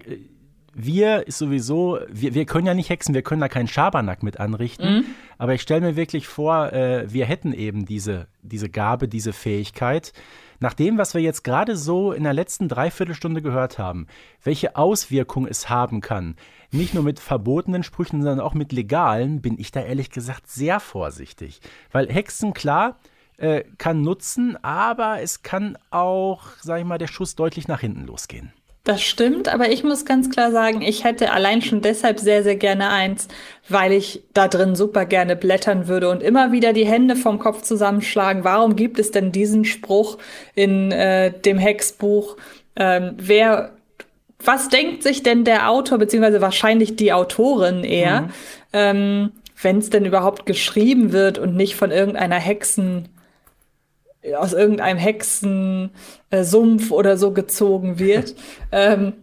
[0.74, 4.40] wir ist sowieso, wir, wir können ja nicht hexen, wir können da keinen Schabernack mit
[4.40, 5.06] anrichten.
[5.38, 10.14] Aber ich stelle mir wirklich vor, äh, wir hätten eben diese, diese Gabe, diese Fähigkeit.
[10.60, 14.08] Nach dem, was wir jetzt gerade so in der letzten Dreiviertelstunde gehört haben,
[14.44, 16.36] welche Auswirkung es haben kann,
[16.72, 20.80] nicht nur mit verbotenen Sprüchen, sondern auch mit legalen, bin ich da ehrlich gesagt sehr
[20.80, 21.62] vorsichtig.
[21.92, 22.98] Weil Hexen, klar,
[23.38, 28.06] äh, kann nutzen, aber es kann auch, sag ich mal, der Schuss deutlich nach hinten
[28.06, 28.54] losgehen.
[28.86, 32.56] Das stimmt, aber ich muss ganz klar sagen, ich hätte allein schon deshalb sehr, sehr
[32.56, 33.28] gerne eins,
[33.68, 37.62] weil ich da drin super gerne blättern würde und immer wieder die Hände vom Kopf
[37.62, 38.46] zusammenschlagen.
[38.46, 40.18] Warum gibt es denn diesen Spruch
[40.56, 42.38] in äh, dem Hexbuch?
[42.78, 43.74] Ähm, wer,
[44.44, 48.30] was denkt sich denn der Autor, beziehungsweise wahrscheinlich die Autorin eher,
[48.74, 49.32] ähm,
[49.62, 53.10] wenn es denn überhaupt geschrieben wird und nicht von irgendeiner Hexen
[54.38, 58.36] aus irgendeinem Hexensumpf oder so gezogen wird.
[58.72, 59.14] ähm,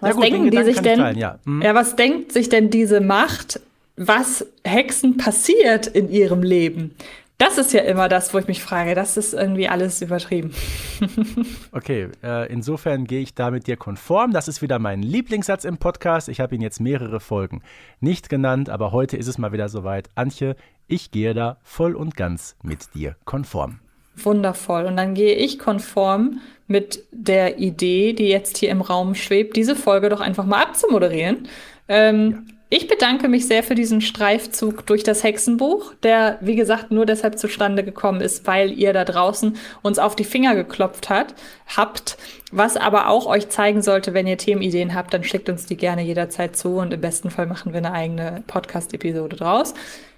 [0.00, 0.98] was gut, den denken die sich denn?
[0.98, 1.38] teilen, ja.
[1.44, 1.62] Mhm.
[1.62, 3.60] ja, was denkt sich denn diese Macht,
[3.96, 6.94] was Hexen passiert in ihrem Leben?
[7.40, 8.94] Das ist ja immer das, wo ich mich frage.
[8.94, 10.52] Das ist irgendwie alles übertrieben.
[11.72, 14.32] Okay, äh, insofern gehe ich da mit dir konform.
[14.32, 16.28] Das ist wieder mein Lieblingssatz im Podcast.
[16.28, 17.62] Ich habe ihn jetzt mehrere Folgen
[18.00, 20.10] nicht genannt, aber heute ist es mal wieder soweit.
[20.16, 20.56] Antje,
[20.88, 23.78] ich gehe da voll und ganz mit dir konform.
[24.16, 24.84] Wundervoll.
[24.84, 29.76] Und dann gehe ich konform mit der Idee, die jetzt hier im Raum schwebt, diese
[29.76, 31.48] Folge doch einfach mal abzumoderieren.
[31.88, 37.04] Ähm, Ich bedanke mich sehr für diesen Streifzug durch das Hexenbuch, der, wie gesagt, nur
[37.04, 41.34] deshalb zustande gekommen ist, weil ihr da draußen uns auf die Finger geklopft hat,
[41.76, 42.16] habt.
[42.52, 46.02] Was aber auch euch zeigen sollte, wenn ihr Themenideen habt, dann schickt uns die gerne
[46.02, 49.74] jederzeit zu und im besten Fall machen wir eine eigene Podcast-Episode draus.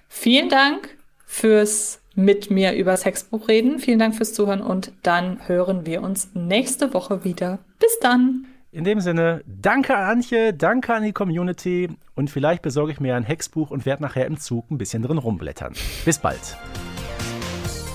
[0.07, 0.95] Vielen Dank
[1.25, 3.79] fürs mit mir über das Hexbuch reden.
[3.79, 7.57] Vielen Dank fürs Zuhören und dann hören wir uns nächste Woche wieder.
[7.79, 8.45] Bis dann.
[8.73, 13.15] In dem Sinne, danke an Antje, danke an die Community und vielleicht besorge ich mir
[13.15, 15.73] ein Hexbuch und werde nachher im Zug ein bisschen drin rumblättern.
[16.05, 16.57] Bis bald.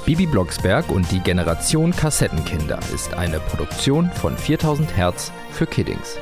[0.06, 6.20] Bibi Blocksberg und die Generation Kassettenkinder ist eine Produktion von 4000 Hertz für Kiddings.